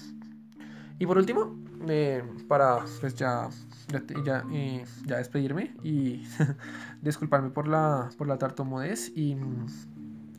Y 0.97 1.05
por 1.05 1.17
último, 1.17 1.57
eh, 1.87 2.23
para 2.47 2.83
pues 2.99 3.15
ya 3.15 3.49
ya, 4.23 4.45
ya 5.05 5.17
despedirme 5.17 5.73
y 5.83 6.23
disculparme 7.01 7.49
por 7.49 7.67
la, 7.67 8.09
por 8.17 8.27
la 8.27 8.37
tartamudez 8.37 9.11
y, 9.15 9.35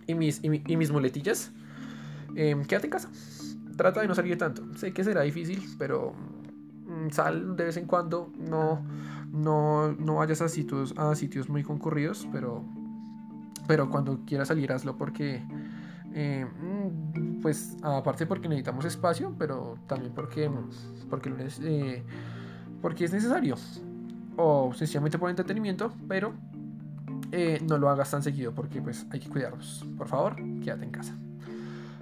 y, 0.06 0.14
mis, 0.14 0.40
y, 0.42 0.76
mis 0.76 0.90
muletillas. 0.90 1.52
Em, 2.36 2.64
quédate 2.64 2.86
en 2.86 2.90
casa. 2.90 3.10
Trata 3.76 4.00
de 4.02 4.08
no 4.08 4.14
salir 4.14 4.38
tanto. 4.38 4.62
Sé 4.76 4.92
que 4.92 5.02
será 5.02 5.22
difícil, 5.22 5.62
pero 5.78 6.12
mm, 6.86 7.10
sal 7.10 7.56
de 7.56 7.64
vez 7.64 7.76
en 7.76 7.86
cuando. 7.86 8.32
No, 8.38 8.84
no, 9.32 9.92
no 9.92 10.16
vayas 10.16 10.42
a 10.42 10.48
sitios, 10.48 10.94
a 10.96 11.14
sitios 11.14 11.48
muy 11.48 11.62
concurridos, 11.62 12.28
pero, 12.30 12.64
pero 13.70 13.88
cuando 13.88 14.24
quieras 14.26 14.48
salir 14.48 14.72
hazlo 14.72 14.96
porque... 14.96 15.40
Eh, 16.12 16.44
mm, 16.44 17.40
pues 17.40 17.76
aparte 17.82 18.26
porque 18.26 18.48
necesitamos 18.48 18.84
espacio, 18.84 19.32
pero 19.38 19.78
también 19.86 20.12
porque, 20.12 20.50
porque 21.08 21.32
eh, 21.62 22.02
porque 22.82 23.04
es 23.04 23.12
necesario. 23.12 23.54
O 24.36 24.72
sencillamente 24.74 25.20
por 25.20 25.30
entretenimiento, 25.30 25.92
pero 26.08 26.34
eh, 27.30 27.60
no 27.64 27.78
lo 27.78 27.88
hagas 27.90 28.10
tan 28.10 28.24
seguido 28.24 28.52
porque 28.52 28.82
pues 28.82 29.06
hay 29.12 29.20
que 29.20 29.28
cuidarnos. 29.28 29.86
Por 29.96 30.08
favor, 30.08 30.34
quédate 30.64 30.84
en 30.84 30.90
casa. 30.90 31.14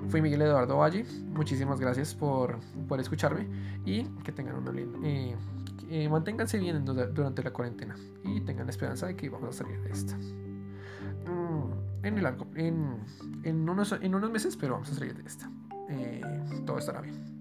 Fui 0.08 0.22
Miguel 0.22 0.40
Eduardo 0.40 0.78
Valle, 0.78 1.04
muchísimas 1.34 1.78
gracias 1.78 2.14
por, 2.14 2.60
por 2.88 2.98
escucharme 2.98 3.46
y 3.84 4.04
que 4.24 4.32
tengan 4.32 4.54
una 4.56 4.72
linda... 4.72 4.98
Eh, 5.04 5.36
eh, 5.90 6.08
manténganse 6.08 6.58
bien 6.58 6.82
durante 6.86 7.42
la 7.42 7.50
cuarentena 7.50 7.94
y 8.24 8.40
tengan 8.40 8.64
la 8.64 8.70
esperanza 8.70 9.06
de 9.06 9.16
que 9.16 9.28
vamos 9.28 9.50
a 9.50 9.64
salir 9.64 9.78
de 9.82 9.90
esta. 9.90 10.16
En, 12.02 12.18
el 12.18 12.26
en, 12.56 12.98
en, 13.44 13.68
unos, 13.68 13.92
en 13.92 14.14
unos 14.14 14.30
meses, 14.30 14.56
pero 14.56 14.74
vamos 14.74 14.90
a 14.90 14.94
salir 14.94 15.14
de 15.16 15.22
esta. 15.26 15.50
todo 16.64 16.78
estará 16.78 17.00
bien. 17.00 17.37